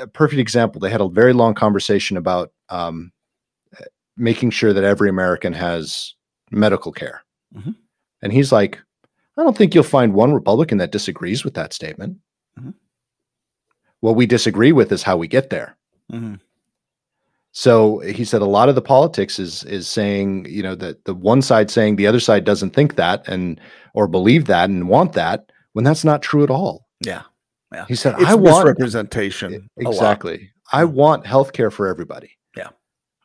[0.00, 0.80] a perfect example.
[0.80, 3.12] They had a very long conversation about um,
[4.16, 6.14] making sure that every American has
[6.50, 7.22] medical care,
[7.54, 7.74] Mhm.
[8.22, 8.80] and he's like,
[9.36, 12.16] I don't think you'll find one Republican that disagrees with that statement.
[12.58, 12.72] Mhm.
[14.00, 15.76] What we disagree with is how we get there.
[16.10, 16.40] Mhm.
[17.58, 21.14] So he said a lot of the politics is is saying, you know, that the
[21.14, 23.58] one side saying the other side doesn't think that and
[23.94, 26.86] or believe that and want that when that's not true at all.
[27.00, 27.22] Yeah.
[27.72, 27.86] Yeah.
[27.88, 29.70] He said, It's I want representation.
[29.80, 29.90] a lot.
[29.94, 30.50] exactly.
[30.70, 30.92] I mm.
[30.92, 32.30] want health care for everybody.
[32.58, 32.68] Yeah.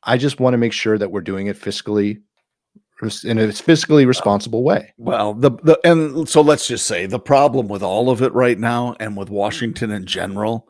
[0.04, 2.22] I just want to make sure that we're doing it fiscally
[3.02, 4.94] res- in a fiscally uh, responsible way.
[4.98, 8.58] Well, the the and so let's just say the problem with all of it right
[8.58, 10.70] now and with Washington in general,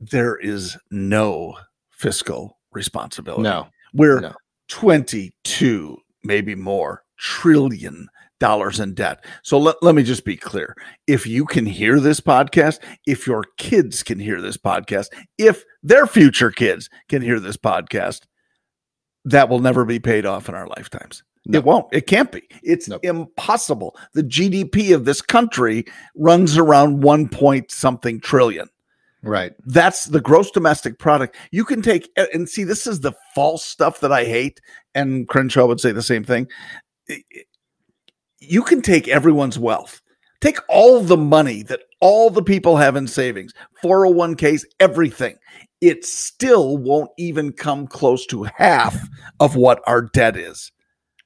[0.00, 1.56] there is no
[1.90, 3.42] fiscal responsibility.
[3.42, 3.68] No.
[3.92, 4.32] We're No.
[4.68, 8.08] 22, maybe more trillion
[8.40, 9.24] dollars in debt.
[9.42, 10.74] So let, let me just be clear.
[11.06, 15.06] If you can hear this podcast, if your kids can hear this podcast,
[15.38, 18.22] if their future kids can hear this podcast,
[19.24, 21.22] that will never be paid off in our lifetimes.
[21.46, 21.58] No.
[21.58, 21.86] It won't.
[21.92, 22.42] It can't be.
[22.62, 23.04] It's Nope.
[23.04, 23.96] impossible.
[24.14, 25.84] The GDP of this country
[26.16, 28.68] runs around one point something trillion.
[29.24, 29.54] Right.
[29.64, 31.36] That's the gross domestic product.
[31.50, 34.60] You can take and see this is the false stuff that I hate,
[34.94, 36.46] and Crenshaw would say the same thing.
[38.38, 40.02] You can take everyone's wealth,
[40.40, 45.36] take all the money that all the people have in savings, 401ks, everything.
[45.80, 49.08] It still won't even come close to half
[49.40, 50.70] of what our debt is.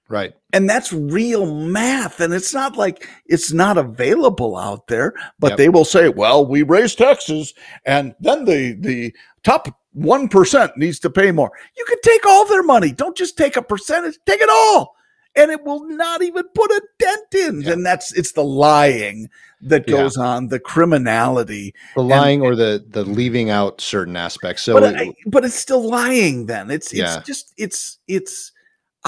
[0.08, 0.32] Right.
[0.52, 2.20] And that's real math.
[2.20, 5.58] And it's not like it's not available out there, but Yep.
[5.58, 7.52] they will say, well, we raise taxes
[7.84, 11.50] and then the, the top 1% needs to pay more.
[11.76, 12.90] You can take all their money.
[12.92, 14.96] Don't just take a percentage, take it all.
[15.36, 17.60] And it will not even put a dent in.
[17.62, 17.72] Yeah.
[17.72, 19.28] And that's it's the lying
[19.60, 19.96] that Yeah.
[19.98, 21.74] goes on, the criminality.
[21.94, 24.62] The lying or the the leaving out certain aspects.
[24.62, 27.18] So but I, but it's still lying then it's Yeah.
[27.18, 28.52] it's just it's it's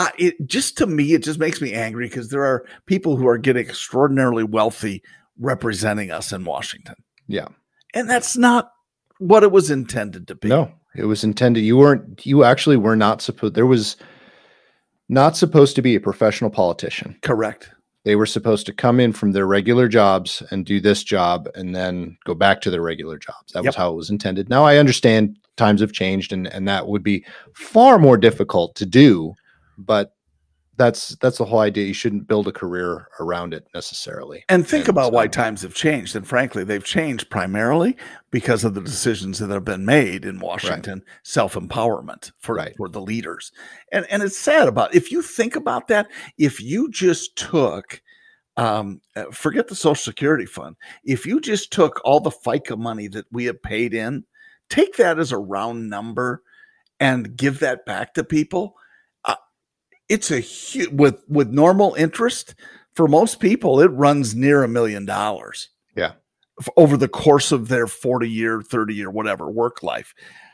[0.01, 3.27] uh, it just to me it just makes me angry because there are people who
[3.29, 5.03] are getting extraordinarily wealthy
[5.39, 6.95] representing us in washington
[7.27, 7.49] yeah.
[7.95, 8.73] and that's not
[9.19, 11.61] what it was intended to be No, it was intended.
[11.61, 12.25] You weren't.
[12.27, 13.55] You actually were not supposed.
[13.55, 13.97] There was
[15.09, 17.17] not supposed to be a professional politician.
[17.23, 17.71] correct
[18.05, 21.75] They were supposed to come in from their regular jobs and do this job, and
[21.75, 23.53] then go back to their regular jobs.
[23.53, 23.69] That Yep.
[23.71, 24.49] was how it was intended.
[24.49, 28.87] Now I understand times have changed, and and that would be far more difficult to
[28.87, 29.35] do.
[29.85, 30.14] But
[30.77, 31.87] that's that's the whole idea.
[31.87, 34.45] You shouldn't build a career around it necessarily.
[34.49, 37.97] and think And, about why um, times have changed and frankly they've changed primarily
[38.31, 42.75] because of the decisions that have been made in washington self-empowerment for, Right.
[42.79, 43.53] for the leaders
[43.93, 48.01] and and it's sad about if you think about that if you just took
[48.57, 53.09] um, uh, forget the social security fund if you just took all the fica money
[53.09, 54.25] that we have paid in
[54.71, 56.43] take that as a round number
[57.01, 58.77] and give that back to people
[60.11, 62.55] it's a huge with with normal interest
[62.94, 66.12] for most people it runs near a million dollars Yeah.
[66.77, 70.12] over the course of their 40 year 30 year whatever work life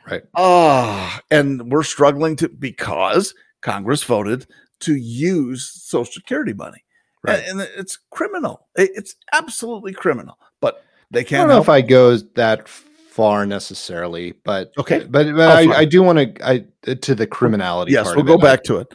[0.08, 0.22] Right.
[0.36, 4.46] ah and we're struggling to because congress voted
[4.80, 6.84] to use social security money
[7.22, 7.40] Right.
[7.48, 11.64] and, and it's criminal It- it's absolutely criminal but They can't i don't know help.
[11.64, 14.98] if I go that far necessarily, but Okay.
[15.08, 15.78] but, but Oh, I.
[15.78, 17.92] I do want to I to the criminality.
[17.92, 18.42] yes, part we'll go it.
[18.42, 18.88] back to it.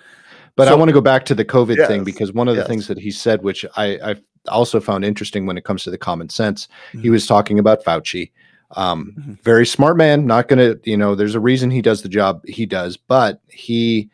[0.55, 2.67] But I want to go back to the COVID thing because one of the yes.
[2.67, 4.15] things that he said, which I, I
[4.49, 7.11] also found interesting when it comes to the common sense, he Mhm.
[7.11, 8.31] was talking about Fauci.
[8.71, 9.41] Um, Mhm.
[9.43, 10.25] Very smart man.
[10.25, 13.39] Not going to, you know, there's a reason he does the job he does, but
[13.49, 14.09] he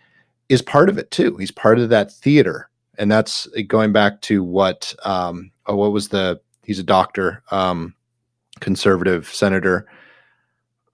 [0.50, 1.38] is part of it too.
[1.38, 2.69] He's part of that theater.
[2.97, 7.93] And that's going back to what, um, oh, what was the, he's a doctor, um,
[8.60, 9.86] conservative senator,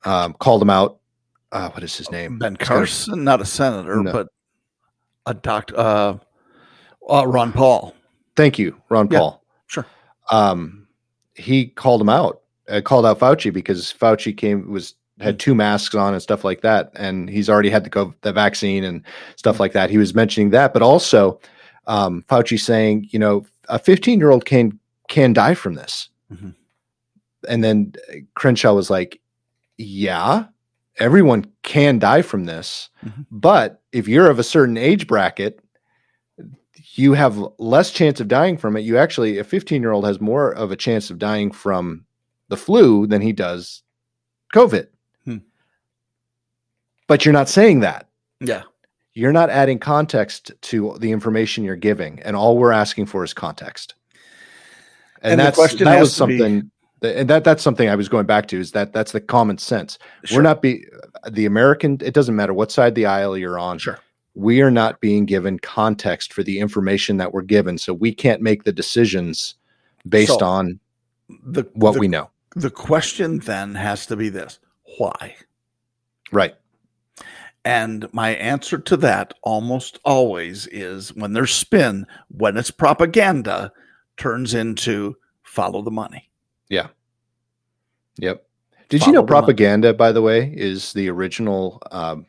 [0.03, 0.97] um, called him out.
[1.51, 2.39] Uh, what is his name?
[2.39, 4.11] Ben Carson, not a senator, No.
[4.11, 4.27] but
[5.25, 5.75] a doctor.
[5.77, 6.17] Uh,
[7.09, 7.95] uh, Ron Paul.
[8.35, 9.43] Thank you, Ron Yeah, Paul.
[9.67, 9.85] sure.
[10.31, 10.87] Um,
[11.35, 15.93] he called him out, uh, called out Fauci because Fauci came was had two masks
[15.95, 19.03] on and stuff like that, and he's already had the COVID, the vaccine and
[19.35, 19.89] stuff like that.
[19.89, 21.39] He was mentioning that, but also
[21.87, 26.55] um, Fauci saying, you know, a 15 year old can can die from this, Mhm.
[27.47, 27.93] and then
[28.35, 29.19] Crenshaw was like,
[29.77, 30.45] yeah.
[30.99, 33.25] Everyone can die from this, Mhm.
[33.31, 35.59] but if you're of a certain age bracket,
[36.95, 38.81] you have less chance of dying from it.
[38.81, 42.05] You actually, a 15 year old has more of a chance of dying from
[42.49, 43.81] the flu than he does
[44.53, 44.87] COVID.
[45.25, 45.37] Hmm.
[47.07, 48.07] But you're not saying that.
[48.39, 48.63] Yeah.
[49.15, 52.19] You're not adding context to the information you're giving.
[52.21, 53.95] And all we're asking for is context.
[55.21, 56.65] And, And the that's question that was be- something that,
[57.03, 59.99] and that that's something I was going back to is that that's the common sense.
[60.23, 60.37] Sure.
[60.37, 60.85] We're not be
[61.29, 63.99] the American, it doesn't matter what side of the aisle you're on Sure.
[64.35, 68.41] we are not being given context for the information that we're given so we can't
[68.41, 69.55] make the decisions
[70.07, 70.79] based So, on
[71.45, 74.59] The, what the, we know the question then has to be this
[74.97, 75.35] why?
[76.31, 76.55] right
[77.65, 83.71] And my answer to that almost always is when there's spin, when it's propaganda,
[84.17, 86.29] turns into follow the money.
[88.17, 88.45] Yep
[88.89, 92.25] did Follow you know the propaganda by the way is the original um,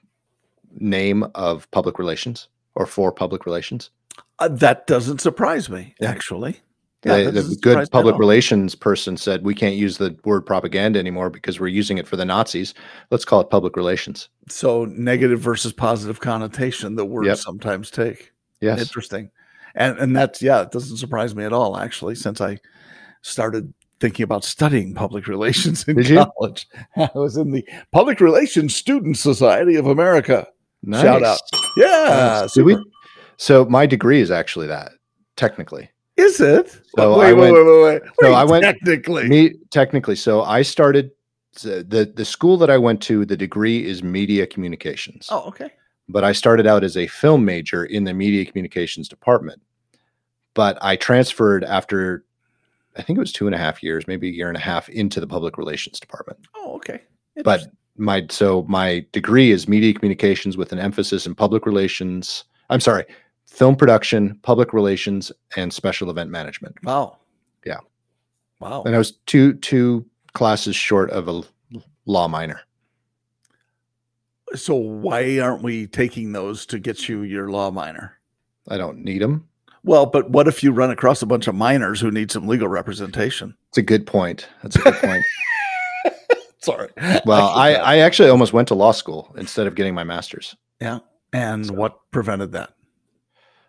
[0.78, 3.90] name of public relations or for public relations
[4.38, 6.10] Uh, that doesn't surprise me, Yeah.
[6.10, 6.60] actually.
[7.02, 11.60] The- the, good public relations person said we can't use the word propaganda anymore because
[11.60, 12.72] we're using it for the nazis
[13.10, 17.38] let's call it public relations So negative versus positive connotation that words Yep.
[17.38, 18.32] sometimes take.
[18.60, 19.30] yes Interesting.
[19.76, 22.58] And and that's yeah, it doesn't surprise me at all, actually, since I
[23.22, 26.24] started thinking about studying public relations in Did you?
[26.36, 26.66] college.
[26.96, 30.46] I was in the Public Relations Student Society of America.
[30.90, 31.40] Shout out.
[31.76, 32.40] Yeah.
[32.42, 32.56] Nice.
[32.56, 32.84] We-
[33.36, 34.92] so my degree is actually that
[35.36, 36.70] technically Is it?
[36.96, 38.02] So wait, I wait, went- wait, wait, wait.
[38.20, 39.28] so Wait, I went- technically.
[39.28, 41.10] Me technically, so I started
[41.62, 43.24] the the school that I went to.
[43.24, 45.70] The degree is media communications, oh, okay.
[46.08, 49.60] but I started out as a film major in the media communications department.
[50.54, 52.24] But I transferred after,
[52.96, 54.88] I think it was two and a half years, maybe a year and a half,
[54.88, 56.38] into the public relations department.
[56.54, 57.02] Oh, okay.
[57.42, 62.44] But my so my degree is media communications with an emphasis in public relations.
[62.70, 63.04] I'm sorry,
[63.46, 66.76] film production, public relations, and special event management.
[66.84, 67.18] wow.
[67.64, 67.78] Yeah.
[68.60, 68.82] Wow.
[68.84, 71.42] And I was two two classes short of a
[72.06, 72.60] law minor.
[74.54, 78.18] So why aren't we taking those to get you your law minor?
[78.68, 79.48] I don't need them.
[79.84, 82.68] Well, but what if you run across a bunch of minors who need some legal
[82.68, 83.54] representation?
[83.68, 84.48] It's a good point.
[84.62, 85.24] That's a good point.
[86.60, 86.88] Sorry.
[87.26, 90.56] Well, I, I actually almost went to law school instead of getting my master's.
[90.80, 91.00] Yeah.
[91.34, 92.70] And what prevented that?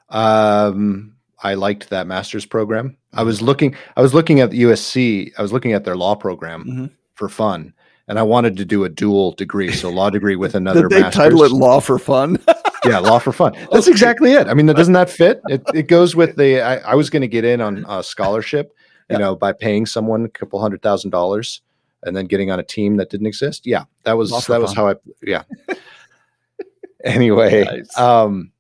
[0.10, 2.96] Um, I liked that master's program.
[3.14, 3.76] I was looking.
[3.98, 5.32] I was looking at the USC.
[5.38, 6.92] I was looking at their law program Mhm.
[7.16, 7.74] for fun,
[8.08, 10.84] and I wanted to do a dual degree, so law degree with another.
[10.84, 11.16] Did they master's.
[11.24, 12.38] title it law for fun?
[12.86, 13.54] Yeah, law for fun.
[13.72, 13.92] That's Okay.
[13.92, 14.48] exactly it.
[14.48, 15.42] I mean, doesn't that fit?
[15.48, 16.62] It, it goes with the.
[16.62, 18.74] I, I was going to get in on a scholarship,
[19.10, 19.18] you Yeah.
[19.20, 21.62] know, by paying someone a couple hundred thousand dollars,
[22.04, 23.66] and then getting on a team that didn't exist.
[23.66, 24.96] Yeah, that was that was how I.
[25.24, 25.44] Yeah.
[27.04, 27.98] anyway, Nice.
[27.98, 28.52] um,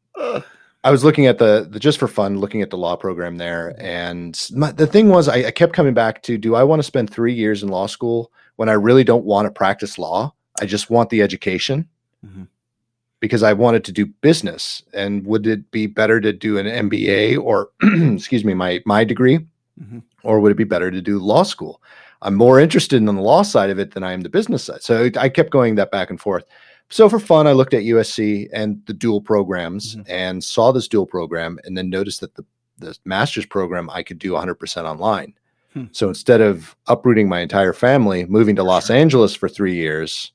[0.83, 3.75] I was looking at the, the just for fun, looking at the law program there,
[3.79, 6.83] and my, the thing was, I, I kept coming back to: Do I want to
[6.83, 10.33] spend three years in law school when I really don't want to practice law?
[10.61, 11.89] I just want the education
[12.25, 12.47] Mhm.
[13.25, 14.83] Because I wanted to do business.
[14.93, 19.39] And would it be better to do an MBA or, excuse me, my my degree,
[19.81, 20.03] Mhm.
[20.23, 21.81] or would it be better to do law school?
[22.21, 24.81] I'm more interested in the law side of it than I am the business side.
[24.83, 26.45] So I kept going that back and forth.
[26.89, 30.05] So for fun, I looked at USC and the dual programs Mhm.
[30.07, 32.45] and saw this dual program, and then noticed that the
[32.77, 35.33] the master's program I could do 100% online.
[35.73, 35.85] Hmm.
[35.93, 38.97] So instead of uprooting my entire family, moving to Los Sure.
[38.97, 40.33] Angeles for three years,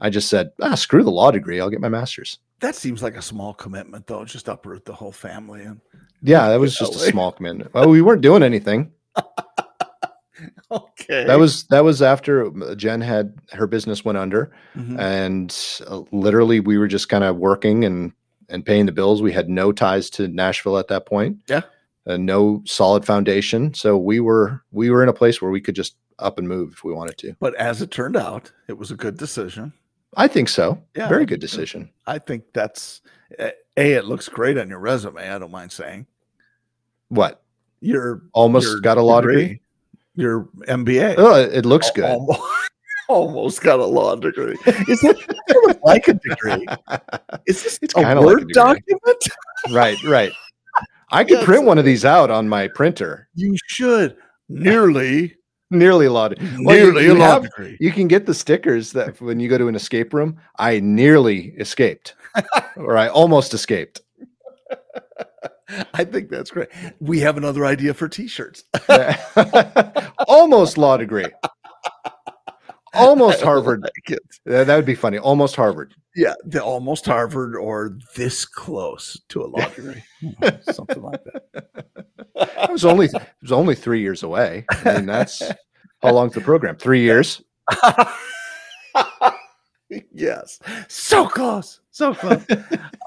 [0.00, 1.60] I just said, ah, screw the law degree.
[1.60, 2.38] I'll get my master's.
[2.60, 4.24] That seems like a small commitment, though.
[4.24, 5.80] Just uproot the whole family and
[6.22, 7.72] Yeah, that was just a small commitment.
[7.74, 8.92] Well, we weren't doing anything.
[10.70, 11.24] Okay.
[11.24, 14.98] That was that was after uh, Jen had her business went under, Mhm.
[14.98, 15.56] and
[15.88, 18.12] uh, literally we were just kind of working and
[18.50, 19.22] and paying the bills.
[19.22, 21.38] We had no ties to Nashville at that point.
[21.48, 21.62] Yeah.
[22.06, 23.72] uh, no solid foundation.
[23.74, 26.72] So we were we were in a place where we could just up and move
[26.74, 27.34] if we wanted to.
[27.40, 29.72] But as it turned out, it was a good decision.
[30.14, 30.82] I think so.
[30.94, 31.90] Yeah, Very good decision.
[32.06, 33.02] I think that's
[33.38, 33.92] eh, a.
[33.94, 35.28] It looks great on your resume.
[35.28, 36.06] I don't mind saying
[37.08, 37.42] What?
[37.80, 39.60] you're Almost your got a law degree.
[40.14, 41.16] Your MBA.
[41.18, 42.04] Oh, it looks good.
[42.04, 42.40] Almost,
[43.08, 44.56] almost got a law degree.
[44.88, 45.18] Is it
[45.84, 46.66] like a degree?
[47.46, 49.28] Is this It's a kinda like a word document?
[49.72, 50.32] right, right.
[51.10, 51.44] I could Yes.
[51.44, 53.28] print one of these out on my printer.
[53.34, 54.16] You should
[54.48, 55.36] nearly,
[55.70, 56.28] Nearly a law.
[56.28, 57.76] de- Well, you- nearly you a law have- degree.
[57.80, 61.54] You can get the stickers that when you go to an escape room, I nearly
[61.58, 62.14] escaped,
[62.76, 64.00] or I almost escaped.
[65.94, 66.68] I think that's great.
[67.00, 68.62] We have another idea for T-shirts.
[70.28, 71.26] almost law degree.
[72.96, 73.82] Almost Harvard.
[73.82, 75.18] like that would be funny.
[75.18, 75.94] Almost Harvard.
[76.14, 80.02] Yeah, the almost Harvard or this close to a law degree,
[80.72, 81.66] something like that.
[82.36, 84.64] It was only it was only three years away.
[84.70, 85.42] I mean, that's
[86.02, 86.76] how long's the program?
[86.76, 87.42] Three years.
[90.12, 92.44] yes, so close, so close.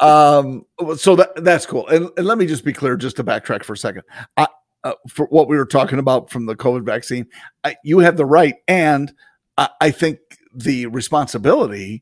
[0.02, 0.66] um,
[0.98, 1.88] so that that's cool.
[1.88, 4.04] And, and let me just be clear, just to backtrack for a second.
[4.38, 4.48] I,
[4.84, 7.28] uh, for what we were talking about from the COVID vaccine,
[7.64, 9.12] I, you have the right, and
[9.60, 10.20] I, I think
[10.54, 12.02] the responsibility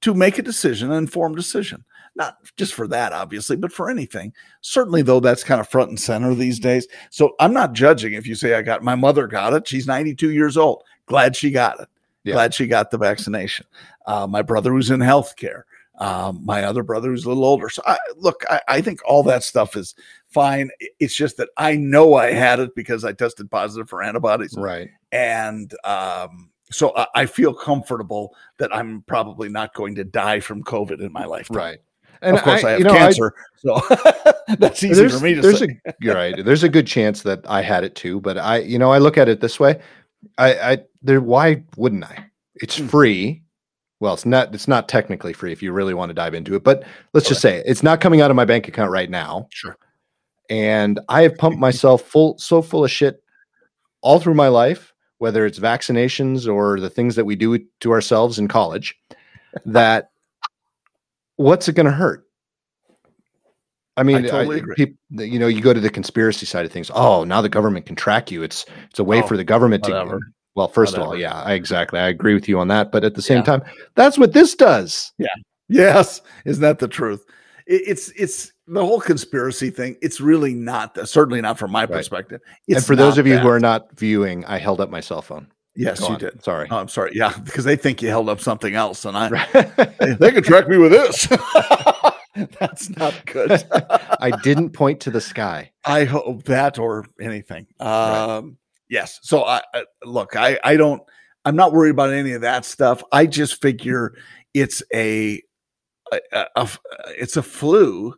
[0.00, 1.84] to make a decision, an informed decision.
[2.16, 4.32] Not just for that, obviously, but for anything.
[4.60, 6.86] Certainly, though, that's kind of front and center these days.
[7.10, 9.66] So I'm not judging if you say I got my mother got it.
[9.66, 10.84] She's 92 years old.
[11.06, 11.88] Glad she got it.
[12.22, 12.34] Yeah.
[12.34, 13.66] Glad she got the vaccination.
[14.06, 15.62] Uh, my brother who's in healthcare.
[15.98, 17.68] Um, my other brother who's a little older.
[17.68, 19.94] So I, look, I, I think all that stuff is
[20.28, 20.70] fine.
[21.00, 24.88] It's just that I know I had it because I tested positive for antibodies, Right.
[25.12, 30.62] and um, so I, I feel comfortable that I'm probably not going to die from
[30.62, 31.56] COVID in my lifetime.
[31.56, 31.78] Right.
[32.22, 33.80] And of course, I, have you know, cancer, so
[34.58, 35.80] that's easy for me to there's say.
[35.86, 36.42] A, you're right.
[36.42, 39.18] There's a good chance that I had it too, but I, you know, I look
[39.18, 39.78] at it this way.
[40.38, 41.20] I, I, there.
[41.20, 42.24] Why wouldn't I?
[42.56, 42.86] It's Hmm.
[42.86, 43.42] free.
[44.00, 44.54] Well, it's not.
[44.54, 46.64] It's not technically free if you really want to dive into it.
[46.64, 49.46] But let's just say it's not coming out of my bank account right now.
[49.50, 49.76] Sure.
[50.48, 53.22] And I have pumped myself full, so full of shit
[54.02, 58.38] all through my life, whether it's vaccinations or the things that we do to ourselves
[58.38, 58.94] in college.
[59.66, 60.10] That
[61.36, 62.26] what's it going to hurt?
[63.96, 64.74] I mean, totally I- agree.
[64.74, 66.90] peop- you know, you go to the conspiracy side of things.
[66.92, 68.42] Oh, now the government can track you.
[68.42, 70.18] It's it's a way Oh, for the government whatever.
[70.18, 70.24] to.
[70.56, 71.98] Well, first of all, yeah, I, exactly.
[71.98, 72.90] I agree with you on that.
[72.92, 73.42] But at the same Yeah.
[73.44, 73.62] time,
[73.96, 75.12] that's what this does.
[75.18, 75.26] Yeah.
[75.68, 77.24] Yes, isn't that the truth?
[77.66, 79.96] It, it's it's the whole conspiracy thing.
[80.02, 80.94] It's really not.
[80.94, 81.90] that- Certainly not from my Right.
[81.90, 82.40] perspective.
[82.68, 85.48] and for those of you who are not viewing, I held up my cell phone.
[85.76, 86.20] yes, Go you on.
[86.20, 86.42] did.
[86.44, 86.68] Sorry.
[86.70, 87.10] Oh, I'm sorry.
[87.14, 90.18] Yeah, because they think you held up something else, and I Right.
[90.18, 91.26] they could track me with this.
[92.58, 93.62] That's not good.
[94.20, 95.70] I didn't point to the sky.
[95.84, 97.66] I hope that or anything.
[97.80, 99.18] Um, Yes.
[99.22, 100.36] So I I- look.
[100.36, 101.02] I I don't.
[101.44, 103.02] I'm not worried about any of that stuff.
[103.12, 104.14] I just figure
[104.52, 105.42] it's a,
[106.32, 106.68] a,
[107.18, 108.14] it's a flu.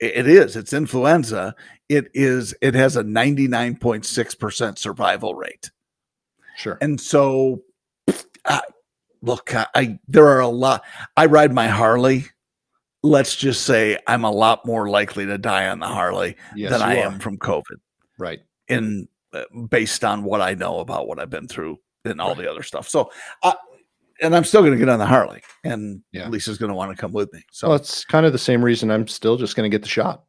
[0.00, 0.54] It is.
[0.54, 1.54] It's influenza.
[1.88, 2.54] It is.
[2.60, 5.70] It has a 99.6 percent survival rate.
[6.56, 6.78] Sure.
[6.80, 7.62] And so,
[8.44, 8.60] I,
[9.22, 10.84] look, I, I there are a lot.
[11.16, 12.26] I ride my Harley.
[13.02, 16.82] Let's just say I'm a lot more likely to die on the Harley Yes, than
[16.82, 17.76] I you am from COVID.
[18.18, 18.40] Right.
[18.68, 22.50] In uh, based on what I know about what I've been through and all the
[22.50, 22.88] other stuff.
[22.88, 23.10] So,
[23.42, 23.54] I,
[24.22, 26.28] and I'm still going to get on the Harley, and Yeah.
[26.28, 27.42] Lisa's going to want to come with me.
[27.50, 29.88] So So it's kind of the same reason I'm still just going to get the
[29.88, 30.24] shot.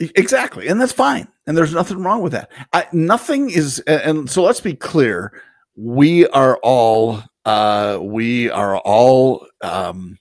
[0.00, 2.50] Exactly, and that's fine, and there's nothing wrong with that.
[2.72, 5.40] I, nothing is, and so let's be clear:
[5.76, 10.18] we are all, uh, we are all um,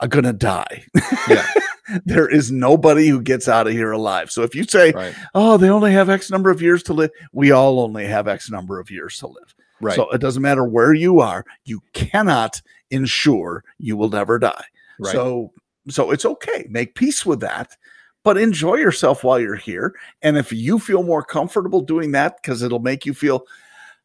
[0.00, 0.84] are gonna die.
[1.28, 1.46] Yeah.
[2.06, 4.30] there is nobody who gets out of here alive.
[4.30, 5.14] So if you say, Right.
[5.34, 8.48] "Oh, they only have X number of years to live," we all only have X
[8.50, 9.54] number of years to live.
[9.80, 9.96] Right.
[9.96, 12.60] So it doesn't matter where you are; you cannot
[12.90, 14.64] ensure you will never die.
[14.98, 15.12] right.
[15.12, 15.52] So
[15.88, 16.66] so it's okay.
[16.68, 17.76] Make peace with that,
[18.22, 19.94] but enjoy yourself while you're here.
[20.22, 23.44] And if you feel more comfortable doing that because it'll make you feel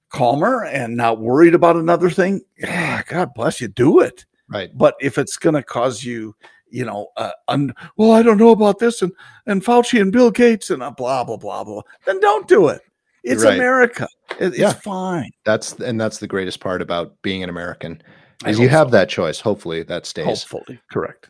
[0.10, 4.26] calmer and not worried about another thing, yeah, God bless you, do it.
[4.48, 4.70] right.
[4.74, 6.36] But if it's going to cause you,
[6.70, 9.12] you know, uh, un- well, I don't know about this and
[9.46, 12.82] and Fauci and Bill Gates and uh, blah blah blah blah, then don't do it.
[13.26, 13.56] It's Right.
[13.56, 14.08] America.
[14.40, 14.74] It- it's Yeah.
[14.74, 15.32] fine.
[15.46, 18.02] That's and that's the greatest part about being an American
[18.46, 18.92] is you have so.
[18.92, 19.40] that choice.
[19.40, 20.44] Hopefully that stays.
[20.44, 21.30] Hopefully, correct.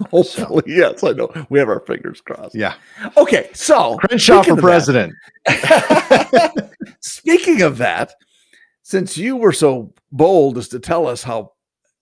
[0.10, 1.04] Hopefully, yes.
[1.04, 2.54] I know we have our fingers crossed.
[2.54, 2.74] Yeah.
[3.16, 5.14] Okay, so Crenshaw for of that- president.
[7.00, 8.14] Speaking of that,
[8.82, 11.52] since you were so bold as to tell us how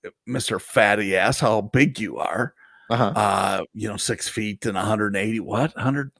[0.06, 0.60] uh, Mr.
[0.60, 2.54] Fatty ass, how big you are,
[2.92, 3.12] Uh-huh.
[3.16, 5.74] uh, you know, six feet and 180, what?
[5.74, 6.12] 100?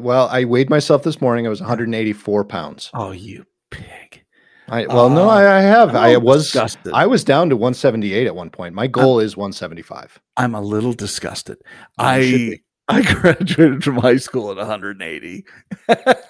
[0.00, 1.46] Well, I weighed myself this morning.
[1.46, 2.90] I was 184 pounds.
[2.94, 4.24] Oh, you pig.
[4.68, 5.90] I well, no, Uh, I, I have.
[5.90, 6.92] I'm I was disgusted.
[6.92, 8.74] I was down to 178 at one point.
[8.74, 10.20] My goal is 175.
[10.36, 11.58] I'm a little disgusted.
[11.98, 12.58] Oh, I.
[12.88, 15.44] I graduated from high school at 180.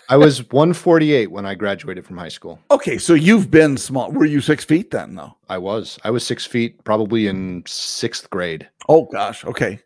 [0.09, 2.59] I was 148 when I graduated from high school.
[2.71, 4.11] Okay, so you've been small.
[4.11, 5.37] Were you six feet then, though?
[5.51, 5.99] I was.
[6.03, 8.71] I was six feet, probably in sixth grade.
[8.89, 9.45] Oh gosh.
[9.45, 9.81] Okay.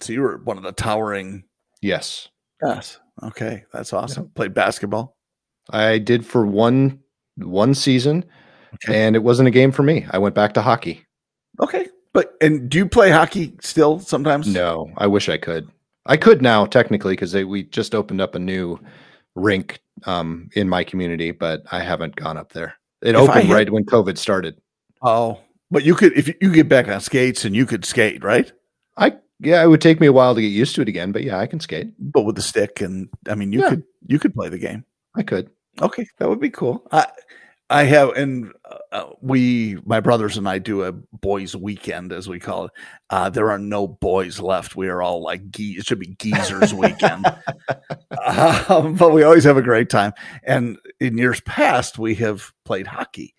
[0.00, 1.44] So you were one of the towering.
[1.82, 2.28] Yes,
[2.64, 2.98] Yes.
[3.22, 4.30] Okay, that's awesome.
[4.34, 5.16] Played basketball.
[5.70, 7.00] I did for one
[7.36, 8.24] one season,
[8.74, 9.04] Okay.
[9.06, 10.06] and it wasn't a game for me.
[10.10, 11.04] I went back to hockey.
[11.60, 11.86] Okay.
[12.12, 14.46] But and do you play hockey still sometimes?
[14.46, 15.68] No, I wish I could.
[16.06, 18.78] I could now technically because we just opened up a new
[19.36, 22.74] rink um, in my community, but I haven't gone up there.
[23.02, 24.56] It If opened had- right when COVID started.
[25.02, 25.38] Oh,
[25.70, 28.50] but you could if you, you get back on skates and you could skate, right?
[28.96, 31.24] I yeah, it would take me a while to get used to it again, but
[31.24, 31.88] yeah, I can skate.
[31.98, 33.70] But with the stick and I mean, you Yeah.
[33.70, 34.84] could you could play the game.
[35.16, 35.50] I could.
[35.82, 36.86] Okay, that would be cool.
[36.92, 37.06] I
[37.70, 38.52] I have and
[38.92, 42.70] uh, we my brothers and I do a boys weekend as we call it.
[43.10, 44.76] Uh, there are no boys left.
[44.76, 47.26] We are all like ge- it should be geezers weekend.
[48.68, 50.12] um, but we always have a great time.
[50.44, 53.34] And in years past, we have played hockey.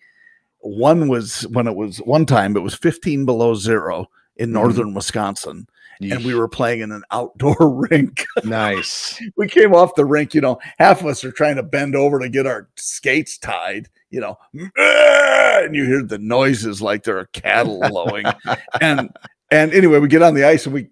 [0.58, 4.52] One was when it was one time it was 15 below zero in Mhm.
[4.54, 5.66] northern Wisconsin,
[6.00, 7.56] and we were playing in an outdoor
[7.90, 9.20] rink nice.
[9.36, 12.18] we came off the rink, you know, half of us are trying to bend over
[12.18, 17.26] to get our skates tied, you know, and you hear the noises like there are
[17.26, 18.26] cattle lowing.
[18.80, 19.10] and
[19.52, 20.88] and anyway, we get on the ice and we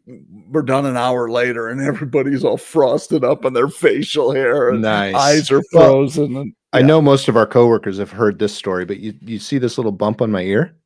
[0.49, 4.83] we're done an hour later, and everybody's all frosted up on their facial hair and
[4.83, 5.15] Nice.
[5.15, 6.37] eyes are Well, frozen.
[6.37, 9.59] and I know most of our coworkers have heard this story, but you you see
[9.59, 10.77] this little bump on my ear?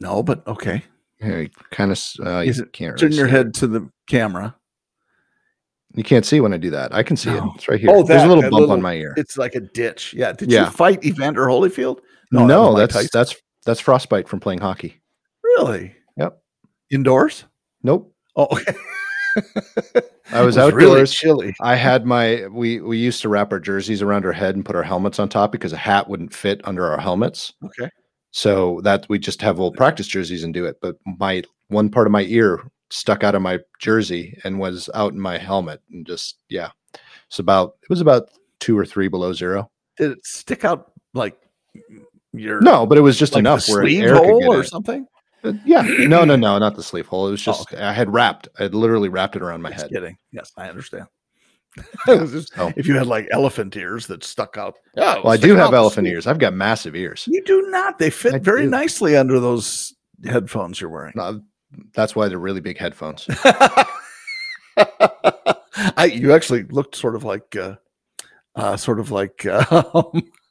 [0.00, 0.82] no, but okay.
[1.20, 2.02] Yeah, kind of.
[2.24, 3.30] Uh, you can't Turn really your it.
[3.30, 4.54] head to the camera.
[5.94, 6.94] You can't see when I do that.
[6.94, 7.38] I can see No.
[7.38, 7.52] it.
[7.54, 7.88] It's right here.
[7.90, 9.14] Oh, There's a little bump little- on my ear.
[9.16, 10.12] It's like a ditch.
[10.14, 10.32] Yeah.
[10.32, 10.66] Did Yeah.
[10.66, 12.00] you fight Evander Holyfield?
[12.32, 13.10] No, that that's Tyson.
[13.14, 15.00] that's that's frostbite from playing hockey.
[15.42, 15.94] Really?
[16.18, 16.38] Yep.
[16.90, 17.44] Indoors?
[17.82, 18.12] Nope.
[18.36, 18.74] Oh, okay.
[20.32, 21.14] I was really outdoors.
[21.14, 21.54] chilly.
[21.62, 24.76] I had my we we used to wrap our jerseys around our head and put
[24.76, 27.52] our helmets on top because a hat wouldn't fit under our helmets.
[27.64, 27.88] Okay.
[28.36, 30.76] So that we just have old practice jerseys and do it.
[30.82, 35.14] But my one part of my ear stuck out of my jersey and was out
[35.14, 36.68] in my helmet and just yeah.
[37.28, 38.28] It's about it was about
[38.60, 39.70] two or three below zero.
[39.96, 41.38] Did it stick out like
[42.34, 44.64] your No, but it was just like enough where sleeve air hole or in.
[44.64, 45.06] something?
[45.42, 47.28] Uh, yeah, no, no, no, not the sleeve hole.
[47.28, 47.82] It was Oh, just okay.
[47.82, 48.48] I had wrapped.
[48.58, 49.90] I had literally wrapped it around my Just head.
[49.92, 50.16] kidding.
[50.30, 51.06] Yes, I understand.
[52.06, 55.16] Yeah, was just- so- If you had like elephant ears that stuck out, yeah.
[55.18, 56.26] it Well, I do have elephant ears.
[56.26, 57.24] I've got massive ears.
[57.30, 57.98] You do not.
[57.98, 58.70] They fit I very do.
[58.70, 61.12] nicely under those headphones you're wearing.
[61.16, 61.40] No,
[61.94, 63.26] that's why they're really big headphones.
[64.78, 67.74] I you actually looked sort of like uh,
[68.54, 69.64] uh sort of like uh,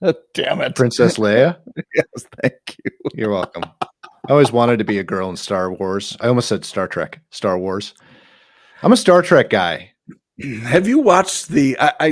[0.33, 0.75] damn it.
[0.75, 1.57] Princess Leia,
[1.95, 2.05] Yes,
[2.41, 2.53] thank
[2.83, 2.91] you.
[3.13, 3.63] you're welcome.
[3.81, 6.15] I always wanted to be a girl in Star Wars.
[6.19, 7.19] I almost said Star Trek.
[7.31, 7.93] Star Wars.
[8.83, 9.91] I'm a Star Trek guy.
[10.63, 11.77] Have you watched the?
[11.79, 12.11] I, I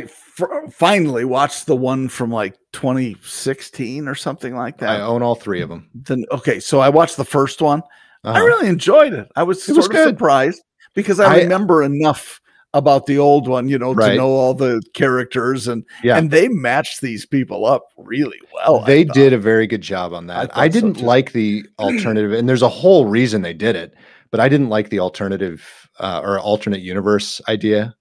[0.72, 4.90] finally watched the one from like 2016 or something like that.
[4.90, 5.90] I own all three of them.
[5.94, 7.82] Then okay, so I watched the first one.
[8.24, 8.46] I Uh-huh.
[8.46, 9.30] really enjoyed it.
[9.36, 10.08] I was It sort was of good.
[10.10, 10.62] surprised
[10.96, 12.40] because I, I- remember enough
[12.76, 16.18] about the old one, you know, to know all the characters and Yeah.
[16.18, 18.80] and they matched these people up really well.
[18.80, 20.52] They did a very good job on that.
[20.52, 21.06] thought I, didn't too.
[21.06, 23.94] like the alternative, and there's a whole reason they did it,
[24.32, 27.94] but I didn't like the alternative uh, or alternate universe idea.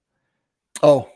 [0.81, 1.09] Oh,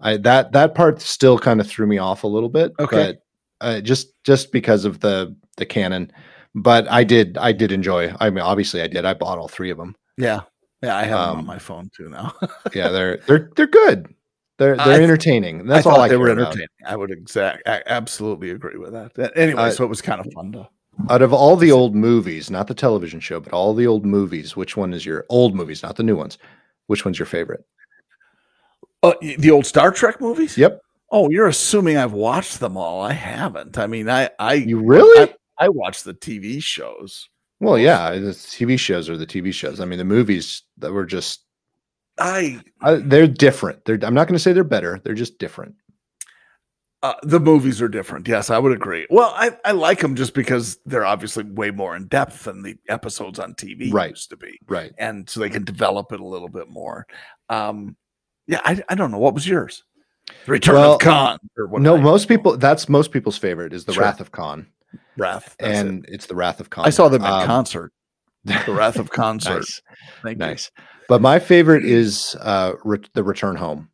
[0.00, 2.72] I that that part still kind of threw me off a little bit.
[2.78, 3.18] Okay.
[3.60, 6.12] but uh, just just because of the the canon.
[6.54, 8.14] But I did I did enjoy.
[8.20, 9.04] I mean, obviously I did.
[9.04, 9.94] I bought all three of them.
[10.16, 10.40] yeah,
[10.82, 10.96] yeah.
[10.96, 12.34] I have them on Um, my phone too now.
[12.74, 14.12] Yeah, they're they're they're good.
[14.58, 15.66] They're they're th- entertaining.
[15.66, 16.46] That's I all I they were care about.
[16.48, 16.68] entertaining.
[16.86, 19.32] I would exact, I absolutely agree with that.
[19.36, 20.68] Anyway, Uh, so it was kind of fun to.
[21.08, 24.56] Out of all the old movies, not the television show, but all the old movies,
[24.56, 26.36] which one is your old movies, not the new ones?
[26.88, 27.64] Which one's your favorite?
[29.02, 30.58] Uh, the old Star Trek movies.
[30.58, 30.80] Yep.
[31.10, 33.00] Oh, you're assuming I've watched them all.
[33.02, 33.78] I haven't.
[33.78, 35.30] I mean, I I You really?
[35.58, 37.28] I, I watched the TV shows.
[37.60, 39.80] well, yeah, the TV shows are the TV shows.
[39.80, 41.44] I mean, the movies that were just
[42.18, 43.84] I uh, they're different.
[43.86, 45.00] They're I'm not going to say they're better.
[45.02, 45.74] They're just different.
[47.02, 48.28] uh, the movies are different.
[48.28, 49.06] Yes, I would agree.
[49.08, 52.76] Well, I I like them just because they're obviously way more in depth than the
[52.90, 54.10] episodes on TV Right.
[54.10, 54.92] used to be, Right.
[54.98, 57.06] and so they can develop it a little bit more.
[57.48, 57.96] Um,
[58.50, 59.84] yeah, I I don't know what was yours.
[60.46, 61.38] The Return Well, of Khan.
[61.56, 64.02] Or what no, most people that's most people's favorite is the Sure.
[64.02, 64.66] Wrath of Khan.
[65.16, 65.56] Wrath.
[65.58, 65.86] that's it.
[65.86, 66.86] and it's the Wrath of Khan.
[66.86, 67.92] I saw them in Um, concert.
[68.44, 69.66] The Wrath of Concert.
[70.24, 70.70] nice, nice.
[71.08, 73.90] But my favorite is uh, re- the Return Home,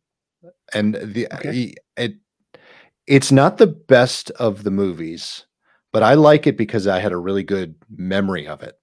[0.73, 1.73] and the Okay.
[1.97, 2.15] it
[3.07, 5.45] it's not the best of the movies,
[5.91, 8.75] but I like it because I had a really good memory of it.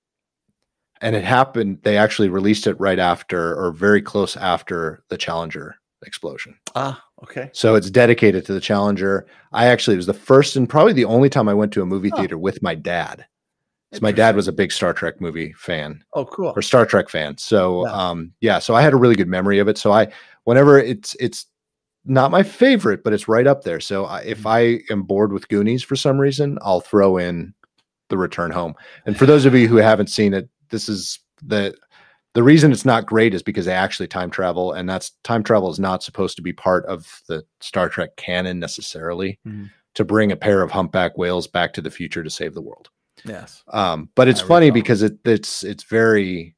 [1.04, 1.78] And it happened.
[1.82, 5.76] They actually released it right after, or very close after, the Challenger
[6.06, 6.56] explosion.
[6.74, 7.50] Ah, okay.
[7.52, 9.26] So it's dedicated to the Challenger.
[9.52, 11.86] I actually it was the first and probably the only time I went to a
[11.86, 12.16] movie Oh.
[12.18, 13.24] theater with my dad.
[13.92, 16.52] 'Cause my dad was a big Star Trek movie fan Oh, cool.
[16.56, 17.38] or Star Trek fan.
[17.38, 17.92] So Yeah.
[17.92, 19.78] um yeah, so I had a really good memory of it.
[19.78, 20.08] So I
[20.44, 21.46] whenever it's it's
[22.04, 23.80] not my favorite, but it's right up there.
[23.80, 27.54] So I, if I am bored with Goonies for some reason, I'll throw in
[28.10, 28.74] The Return Home.
[29.06, 31.74] And for those of you who haven't seen it, this is the
[32.34, 35.70] the reason it's not great is because they actually time travel, and that's time travel
[35.70, 39.38] is not supposed to be part of the Star Trek canon necessarily.
[39.46, 39.70] Mhm.
[39.94, 42.88] To bring a pair of humpback whales back to the future to save the world.
[43.24, 43.62] Yes.
[43.68, 44.74] Um, but it's I funny recall.
[44.82, 46.56] because it it's it's very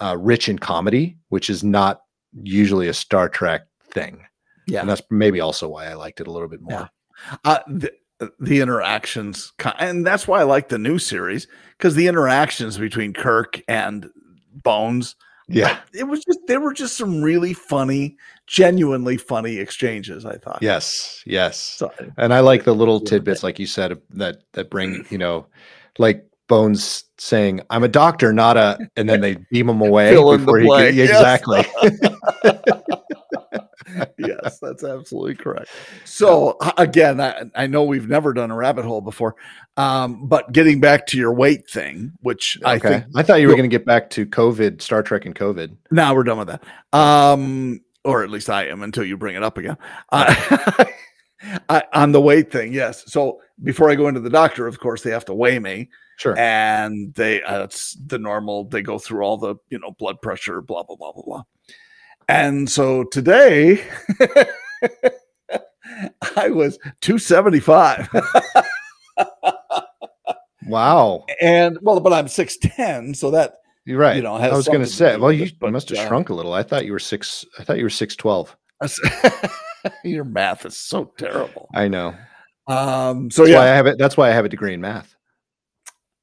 [0.00, 2.00] uh, rich in comedy, which is not
[2.42, 4.24] usually a Star Trek thing,
[4.66, 4.80] Yeah.
[4.80, 6.72] and that's maybe also why I liked it a little bit more.
[6.72, 7.36] Yeah.
[7.44, 11.46] uh, the, Uh, the interactions and that's why i like the new series
[11.76, 14.08] because the interactions between kirk and
[14.62, 15.16] bones
[15.48, 15.80] Yeah.
[15.92, 21.22] it was just there were just some really funny genuinely funny exchanges i thought Yes.
[21.26, 21.60] Yes.
[21.60, 25.46] so, And I like the little tidbits, like you said, that that bring you know,
[25.98, 30.32] like Bones saying, "I'm a doctor, not a," and then they beam him away Fill
[30.32, 31.42] in the before he blank, get, yes.
[34.18, 35.68] yes that's absolutely correct
[36.04, 39.36] so again I, I know we've never done a rabbit hole before
[39.76, 43.54] um, but getting back to your weight thing which i think I thought you were
[43.54, 45.76] going to get back to COVID, Star Trek, and COVID.
[45.90, 46.64] Now we're done with that.
[46.92, 49.76] Um, or at least I am until you bring it up again.
[50.10, 50.84] Uh,
[51.68, 53.04] I, on the weight thing, yes.
[53.10, 56.36] So before I go into the doctor, of course, they have to weigh me, Sure.
[56.38, 58.64] and they uh, it's the normal.
[58.64, 61.42] They go through all the you know blood pressure, blah blah blah blah blah.
[62.28, 63.84] And so today,
[66.36, 68.08] I was two seventy five,
[70.66, 71.24] wow.
[71.40, 73.54] and well, but I'm six ten, so that
[73.84, 74.16] You're right.
[74.16, 76.34] you know, I was going to say, well, you but, must have uh, shrunk a
[76.34, 76.52] little.
[76.52, 77.44] I thought you were six.
[77.58, 78.56] I thought you were six twelve.
[80.04, 81.68] your math is so terrible.
[81.74, 82.14] I know.
[82.66, 83.98] Um, so That's yeah, why I have it.
[83.98, 85.14] That's why I have a degree in math.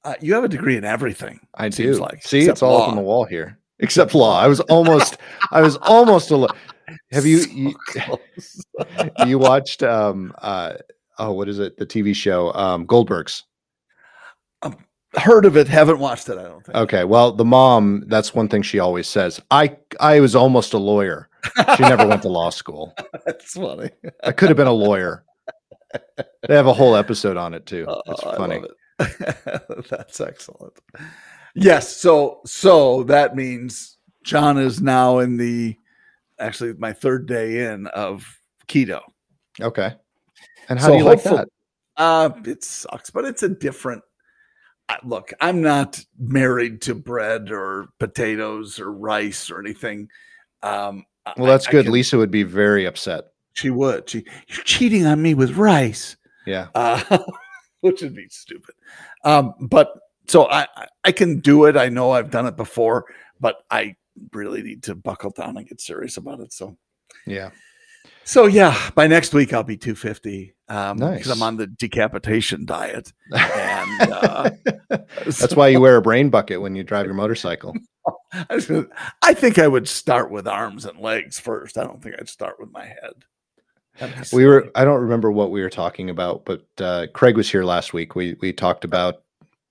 [0.03, 1.39] Uh, you have a degree in everything.
[1.55, 2.01] I Seems do.
[2.01, 4.39] like, See, it's all up on the wall here, except law.
[4.39, 5.17] I was almost.
[5.51, 6.47] I was almost a.
[7.11, 7.75] Have you you,
[9.27, 9.83] you watched?
[9.83, 10.33] Um.
[10.41, 10.73] Uh.
[11.19, 11.77] Oh, what is it?
[11.77, 12.51] The TV show.
[12.53, 12.85] Um.
[12.87, 13.43] Goldberg's.
[15.15, 15.67] Heard of it?
[15.67, 16.39] Haven't watched it.
[16.39, 16.75] I don't think.
[16.75, 17.03] Okay.
[17.03, 18.03] Well, the mom.
[18.07, 19.39] That's one thing she always says.
[19.51, 19.77] I.
[19.99, 21.29] I was almost a lawyer.
[21.77, 22.95] She never went to law school.
[23.25, 23.89] That's funny.
[24.23, 25.23] I could have been a lawyer.
[26.47, 27.85] They have a whole episode on it too.
[28.07, 28.61] It's Oh, I funny.
[28.99, 29.89] it.
[29.89, 30.73] That's excellent.
[31.55, 31.95] Yes.
[31.95, 35.75] So so that means John is now in the
[36.39, 38.25] actually my third day in of
[38.67, 39.01] keto.
[39.61, 39.93] Okay.
[40.69, 41.47] And how So do you like that?
[41.97, 44.01] Uh, it sucks, but it's a different.
[44.89, 50.09] I- Look, I'm not married to bread or potatoes or rice or anything.
[50.63, 51.05] Um,
[51.37, 51.85] Well, that's I good.
[51.85, 53.25] can- Lisa would be very upset.
[53.53, 54.09] She would.
[54.09, 56.69] She, you're cheating on me with rice, Yeah.
[56.73, 57.19] uh,
[57.81, 58.73] which would be stupid.
[59.23, 59.93] Um, but
[60.27, 60.67] so I,
[61.03, 61.75] I- can do it.
[61.77, 63.05] I know I've done it before,
[63.39, 63.95] but I
[64.31, 66.53] really need to buckle down and get serious about it.
[66.53, 66.77] So,
[67.25, 67.49] Yeah.
[68.23, 73.11] so yeah, by next week I'll be 250 um, because I'm on the decapitation diet.
[73.33, 74.49] And uh,
[75.25, 77.73] That's why you wear a brain bucket when you drive your motorcycle.
[78.33, 78.87] I was gonna-
[79.21, 81.77] I think I would start with arms and legs first.
[81.77, 83.13] I don't think I'd start with my head.
[84.33, 84.71] We were.
[84.73, 88.15] I don't remember what we were talking about, but uh, Craig was here last week.
[88.15, 89.21] We we talked about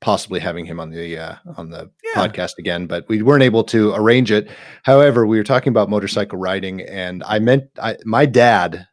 [0.02, 2.20] possibly having him on the uh, on the Yeah.
[2.26, 4.50] podcast again, but we weren't able to arrange it.
[4.82, 8.86] However, we were talking about motorcycle riding, and I meant I, my dad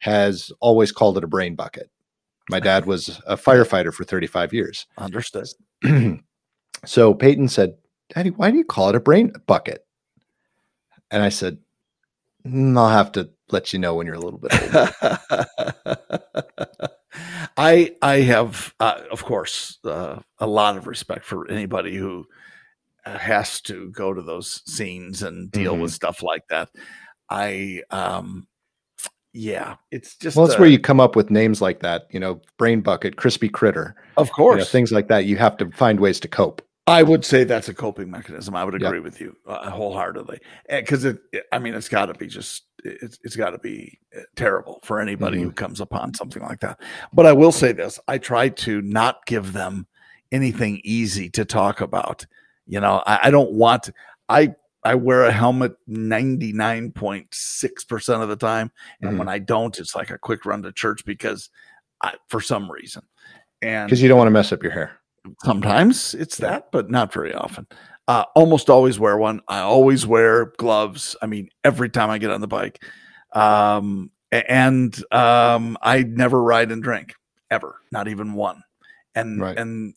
[0.00, 1.90] has always called it a brain bucket.
[2.50, 4.86] My dad was a firefighter for 35 years.
[4.98, 5.48] understood.
[6.84, 7.74] so Peyton said,
[8.14, 9.84] Daddy, why do you call it a brain bucket?
[11.10, 11.58] And I said,
[12.46, 14.90] "Mm, I'll have to let you know when you're a little bit older.
[17.56, 22.26] I I have uh, of course uh, a lot of respect for anybody who
[23.04, 25.82] uh, has to go to those scenes and deal Mm-hmm.
[25.82, 26.68] with stuff like that.
[27.30, 28.46] I um
[29.34, 32.18] yeah, it's just well, that's uh, where you come up with names like that, you
[32.18, 35.26] know, brain bucket, crispy critter, of you know, course things like that.
[35.26, 36.62] You have to find ways to cope.
[36.86, 38.56] I would say that's a coping mechanism.
[38.56, 42.14] I would agree with you uh, wholeheartedly because it, it- I mean, it's got to
[42.14, 45.46] be just it's, it's got to be uh, terrible for anybody Mm-hmm.
[45.46, 46.80] who comes upon something like that.
[47.12, 49.86] But I will say this: I try to not give them
[50.32, 52.26] anything easy to talk about.
[52.66, 53.90] You know, I, I don't want.
[54.28, 54.54] I
[54.84, 58.70] I wear a helmet ninety nine point six percent of the time,
[59.00, 59.18] and Mhm.
[59.18, 61.50] when I don't, it's like a quick run to church because,
[62.02, 63.02] I, for some reason,
[63.60, 64.92] and Because you don't want to mess up your hair.
[65.42, 67.66] sometimes it's that, but not very often.
[68.08, 69.40] Uh, almost always wear one.
[69.48, 71.14] I always wear gloves.
[71.22, 72.82] I mean, every time I get on the bike.
[73.34, 77.14] Um, and um, I never ride and drink
[77.50, 78.62] ever, not even one.
[79.14, 79.56] And Right.
[79.58, 79.94] and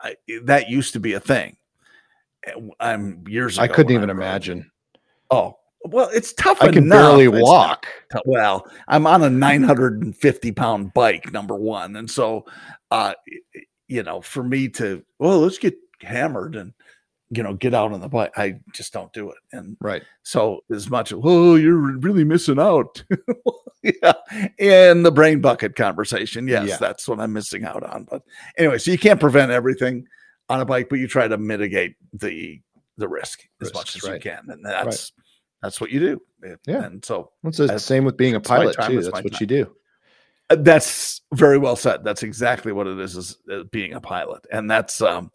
[0.00, 1.56] I, that used to be a thing.
[2.80, 3.58] I'm years.
[3.58, 4.16] I couldn't even rode.
[4.16, 4.70] imagine.
[5.30, 6.60] Oh well, it's tough.
[6.62, 6.98] I can enough.
[6.98, 7.86] barely It's walk.
[8.24, 12.44] well i'm on a 950 pound bike number one and so
[12.90, 13.14] uh
[13.88, 16.72] you know for me to well let's get hammered and
[17.34, 20.02] you know get out on the bike i just don't do it and Right.
[20.22, 23.02] so as much oh you're really missing out
[23.82, 24.12] yeah
[24.58, 26.76] in the brain bucket conversation yes Yeah.
[26.78, 28.22] that's what i'm missing out on but
[28.58, 30.06] anyway so you can't prevent everything
[30.48, 32.60] on a bike but you try to mitigate the
[32.98, 34.14] the risk as much as right.
[34.14, 35.12] you can and that's
[35.62, 36.22] that's what you do
[36.66, 36.84] Yeah.
[36.84, 39.00] and so It's the same with being a pilot time, too.
[39.02, 39.38] That's what time.
[39.40, 39.76] you do.
[40.50, 42.02] Uh, That's very well said.
[42.02, 44.44] That's exactly what it is, is uh, being a pilot.
[44.50, 45.30] And that's um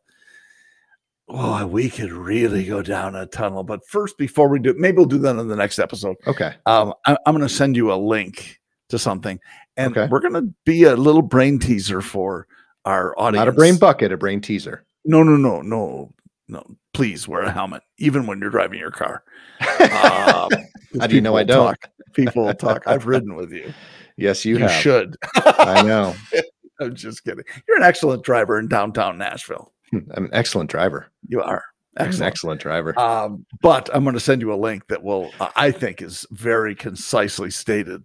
[1.29, 3.63] oh, we could really go down a tunnel.
[3.63, 6.15] But first, before we do maybe we'll do that in the next episode.
[6.25, 6.55] Okay.
[6.65, 8.59] Um, I, I'm gonna send you a link
[8.89, 9.39] to something,
[9.75, 10.07] and Okay.
[10.09, 12.47] we're gonna be a little brain teaser for
[12.85, 13.41] our audience.
[13.41, 14.85] Not a brain bucket, a brain teaser.
[15.05, 16.13] No, no, no, no,
[16.47, 16.63] no.
[16.93, 19.23] Please wear a helmet, even when you're driving your car.
[19.61, 20.49] Um,
[20.99, 21.65] How do you know I don't?
[21.65, 21.89] Talk.
[22.13, 22.83] People talk.
[22.87, 23.71] I've ridden with you.
[24.17, 25.15] yes, you, You, should.
[25.35, 26.15] I know.
[26.81, 27.43] I'm just kidding.
[27.67, 29.73] You're an excellent driver in downtown Nashville.
[29.93, 31.07] I'm an excellent driver.
[31.27, 31.63] You are
[31.97, 32.27] I'm an excellent.
[32.27, 32.99] excellent driver.
[32.99, 36.25] Um, but I'm going to send you a link that will, uh, I think, is
[36.31, 38.03] very concisely stated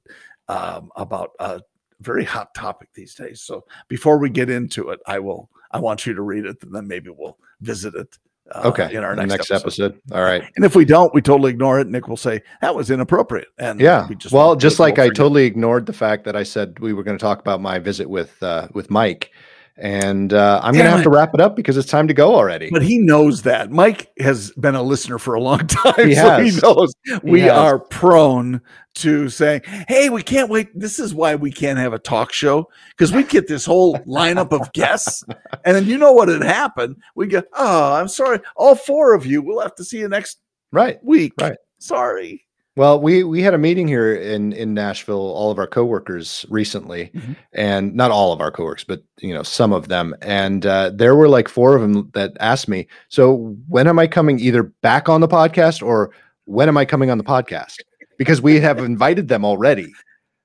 [0.48, 1.60] um, about a
[2.00, 3.42] very hot topic these days.
[3.42, 5.50] So before we get into it, I will.
[5.70, 8.18] I want you to read it, and then maybe we'll visit it.
[8.50, 8.94] Uh, okay.
[8.94, 9.98] in our the next, episode.
[10.10, 10.42] All right.
[10.56, 11.86] And if we don't, we totally ignore it.
[11.86, 13.48] Nick will say that was inappropriate.
[13.58, 14.06] And Yeah.
[14.08, 17.16] we well, just like I totally ignored the fact that I said we were going
[17.16, 19.30] to talk about my visit with uh, with Mike,
[19.76, 22.34] and uh, I'm going to have to wrap it up because it's time to go
[22.34, 22.68] already.
[22.70, 23.70] But he knows that.
[23.70, 26.08] Mike has been a listener for a long time.
[26.08, 26.62] He so he has.
[26.62, 27.52] knows we has.
[27.52, 28.60] are prone
[28.96, 30.68] to saying, Hey, we can't wait.
[30.78, 34.52] This is why we can't have a talk show because we get this whole lineup
[34.52, 35.24] of guests.
[35.64, 36.96] And then you know what had happened.
[37.14, 38.40] We go, Oh, I'm sorry.
[38.56, 40.38] All four of you, we'll have to see you next
[40.70, 41.02] right.
[41.02, 41.32] week.
[41.40, 41.56] Right.
[41.78, 42.44] Sorry.
[42.74, 47.10] Well, we we had a meeting here in in Nashville, all of our coworkers recently,
[47.14, 47.36] Mhm.
[47.52, 51.14] and not all of our coworkers, but you know some of them, and uh, there
[51.14, 55.10] were like four of them that asked me, "So when am I coming either back
[55.10, 56.12] on the podcast or
[56.46, 57.76] when am I coming on the podcast?"
[58.16, 59.92] Because we have invited them already.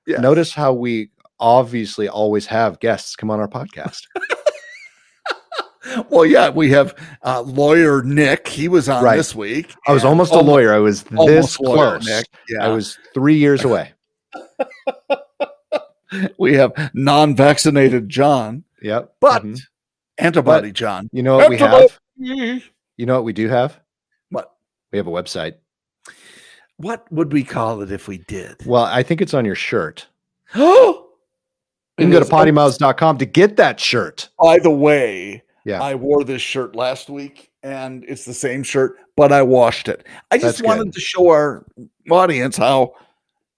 [0.06, 0.20] Yes.
[0.20, 1.10] Notice how we
[1.40, 4.02] obviously always have guests come on our podcast.
[6.10, 8.48] Well, yeah, we have uh, lawyer Nick.
[8.48, 9.16] He was on Right.
[9.16, 9.74] this week.
[9.86, 10.72] I was almost a lawyer.
[10.74, 12.04] I was this close.
[12.06, 12.26] Nick.
[12.48, 12.64] Yeah.
[12.66, 13.92] I was three years away.
[16.38, 19.14] we have non-vaccinated John, Yep.
[19.20, 19.60] but Mhm.
[20.18, 21.08] antibody John.
[21.12, 21.98] you know what we have?
[22.16, 22.60] You
[23.06, 23.78] know what we do have?
[24.30, 24.52] What?
[24.92, 25.54] We have a website.
[26.76, 28.64] What would we call it if we did?
[28.66, 30.06] Well, I think it's on your shirt.
[30.54, 31.04] Oh,
[31.98, 34.28] You can go to poddimouths.com to get that shirt.
[34.38, 35.82] By the way, Yeah.
[35.82, 40.06] I wore this shirt last week, and it's the same shirt, but I washed it.
[40.30, 40.94] I just That's wanted good.
[40.94, 41.66] to show our
[42.10, 42.94] audience how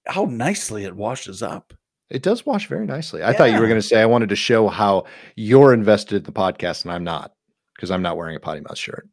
[0.07, 1.73] how nicely it washes up.
[2.11, 3.23] It does wash very nicely.
[3.23, 5.05] I thought you were going to say I wanted to show how
[5.37, 7.33] you're invested in the podcast and I'm not
[7.77, 9.07] because I'm not wearing a PoddiMouth shirt.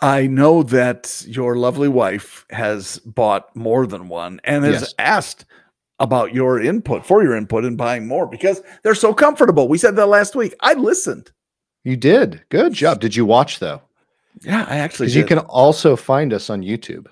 [0.00, 4.94] I know that your lovely wife has bought more than one and has Yes.
[4.98, 5.44] asked
[5.98, 9.68] about your input for your input in buying more because they're so comfortable.
[9.68, 10.54] We said that last week.
[10.60, 11.30] I listened.
[11.84, 12.42] You did.
[12.48, 13.00] Good job.
[13.00, 13.82] Did you watch though?
[14.42, 17.06] Yeah, I actually Because you can also find us on YouTube,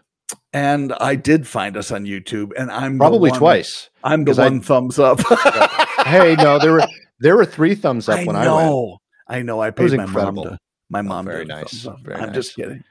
[0.52, 3.90] and I did find us on YouTube, and I'm probably one- twice.
[4.02, 5.20] I'm the 'cause I- one thumbs up.
[6.06, 6.86] hey, no, there were
[7.20, 8.66] there were three thumbs up I when I went.
[8.66, 8.98] know.
[9.28, 9.60] I know.
[9.62, 10.42] I paid my incredible.
[10.42, 10.58] Oh, mom to.
[10.90, 11.24] My mom.
[11.26, 11.86] very did nice.
[12.02, 12.82] Very I'm just kidding.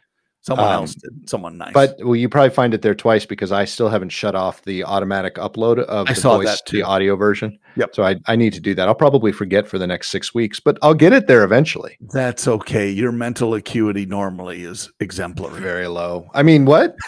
[0.44, 1.30] Someone Um, else did.
[1.30, 1.72] Someone nice.
[1.74, 4.84] But well, you probably find it there twice because I still haven't shut off the
[4.84, 7.60] automatic upload of I the voice to the audio version.
[7.76, 7.94] Yep.
[7.96, 8.88] So I, I need to do that.
[8.88, 11.96] I'll probably forget for the next six weeks, but I'll get it there eventually.
[12.12, 12.89] that's okay.
[12.89, 15.62] Your mental acuity normally is exemplary.
[15.62, 16.30] Very low.
[16.34, 16.96] I mean, what?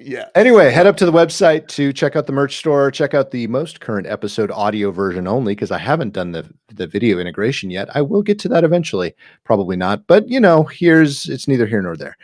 [0.00, 0.28] Yeah.
[0.34, 2.90] Anyway, head up to the website to check out the merch store.
[2.90, 6.86] Check out the most current episode audio version only because I haven't done the the
[6.86, 7.88] video integration yet.
[7.94, 9.14] I will get to that eventually.
[9.44, 12.16] Probably not, but you know, here's it's neither here nor there.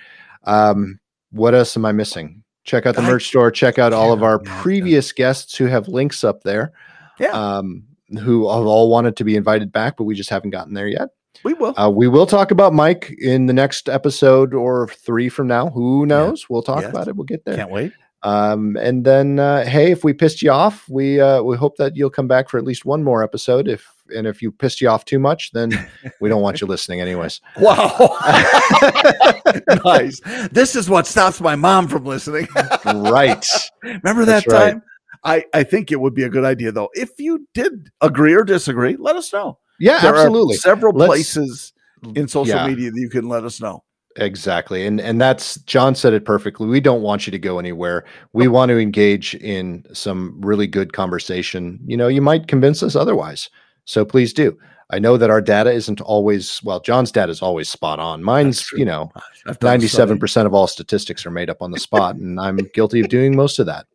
[0.44, 1.00] Um,
[1.30, 2.42] what else am I missing?
[2.64, 3.50] Check out the I merch store.
[3.50, 4.62] Check out all of our can't imagine.
[4.62, 6.72] previous guests who have links up there.
[7.18, 7.30] Yeah.
[7.30, 10.88] Um, who have all wanted to be invited back, but we just haven't gotten there
[10.88, 11.08] yet.
[11.42, 11.74] We will.
[11.76, 15.68] Uh, we will talk about Mike in the next episode or three from now.
[15.70, 16.48] Who knows?
[16.48, 16.90] We'll talk Yes.
[16.90, 17.16] about it.
[17.16, 17.56] We'll get there.
[17.56, 17.92] Can't wait.
[18.22, 21.94] Um, and then, uh, hey, if we pissed you off, we uh, we hope that
[21.96, 23.68] you'll come back for at least one more episode.
[23.68, 25.70] If and if you pissed you off too much, then
[26.22, 27.42] we don't want you listening, anyways.
[27.60, 28.16] Wow.
[29.84, 30.20] nice.
[30.50, 32.48] This is what stops my mom from listening.
[32.84, 33.46] right?
[33.82, 34.70] Remember that That's right.
[34.72, 34.82] time?
[35.26, 36.90] I, I think it would be a good idea though.
[36.92, 39.58] If you did agree or disagree, let us know.
[39.80, 40.56] Yeah, There absolutely.
[40.56, 41.72] several Let's- places
[42.14, 42.66] in social Yeah.
[42.66, 43.82] media that you can let us know.
[44.16, 44.86] Exactly.
[44.86, 46.68] And and that's John said it perfectly.
[46.68, 48.04] We don't want you to go anywhere.
[48.32, 51.80] We want to engage in some really good conversation.
[51.84, 53.50] You know, you might convince us otherwise.
[53.86, 54.56] So please do.
[54.90, 58.22] I know that our data isn't always well, John's data is always spot on.
[58.22, 59.10] Mine's, you know,
[59.48, 59.84] I've study.
[59.86, 63.34] 97% of all statistics are made up on the spot and I'm guilty of doing
[63.34, 63.86] most of that.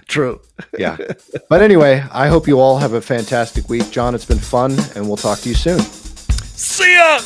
[0.08, 0.40] True.
[0.78, 0.96] Yeah.
[1.48, 3.90] But anyway, I hope you all have a fantastic week.
[3.90, 5.80] John, it's been fun and we'll talk to you soon.
[5.80, 7.18] See ya.